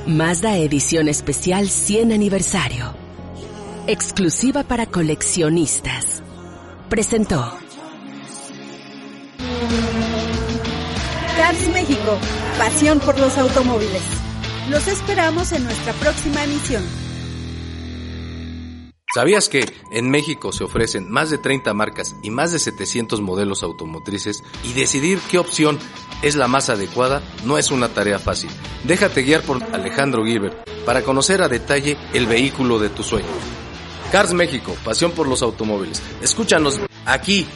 Mazda 0.06 0.56
Edición 0.56 1.08
Especial 1.08 1.68
100 1.68 2.12
Aniversario. 2.12 2.94
Exclusiva 3.86 4.64
para 4.64 4.86
coleccionistas. 4.86 6.22
Presentó. 6.88 7.52
Cars 11.36 11.68
México, 11.72 12.18
pasión 12.58 12.98
por 13.00 13.18
los 13.18 13.38
automóviles. 13.38 14.02
Los 14.68 14.88
esperamos 14.88 15.52
en 15.52 15.64
nuestra 15.64 15.92
próxima 15.94 16.44
emisión. 16.44 17.09
¿Sabías 19.12 19.48
que 19.48 19.64
en 19.90 20.08
México 20.08 20.52
se 20.52 20.62
ofrecen 20.62 21.10
más 21.10 21.30
de 21.30 21.38
30 21.38 21.74
marcas 21.74 22.14
y 22.22 22.30
más 22.30 22.52
de 22.52 22.60
700 22.60 23.20
modelos 23.20 23.64
automotrices 23.64 24.44
y 24.62 24.72
decidir 24.72 25.18
qué 25.28 25.38
opción 25.38 25.80
es 26.22 26.36
la 26.36 26.46
más 26.46 26.68
adecuada 26.68 27.20
no 27.44 27.58
es 27.58 27.72
una 27.72 27.88
tarea 27.88 28.20
fácil? 28.20 28.50
Déjate 28.84 29.22
guiar 29.22 29.42
por 29.42 29.64
Alejandro 29.74 30.24
Gilbert 30.24 30.70
para 30.84 31.02
conocer 31.02 31.42
a 31.42 31.48
detalle 31.48 31.96
el 32.14 32.26
vehículo 32.26 32.78
de 32.78 32.88
tu 32.88 33.02
sueño. 33.02 33.26
Cars 34.12 34.32
México, 34.32 34.76
pasión 34.84 35.10
por 35.10 35.26
los 35.26 35.42
automóviles. 35.42 36.00
Escúchanos 36.22 36.80
aquí 37.04 37.48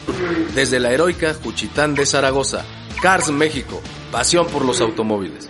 desde 0.57 0.81
la 0.81 0.91
heroica 0.91 1.35
Juchitán 1.35 1.95
de 1.95 2.05
Zaragoza. 2.05 2.65
Cars 3.01 3.31
México, 3.31 3.81
pasión 4.11 4.49
por 4.49 4.65
los 4.65 4.81
automóviles. 4.81 5.49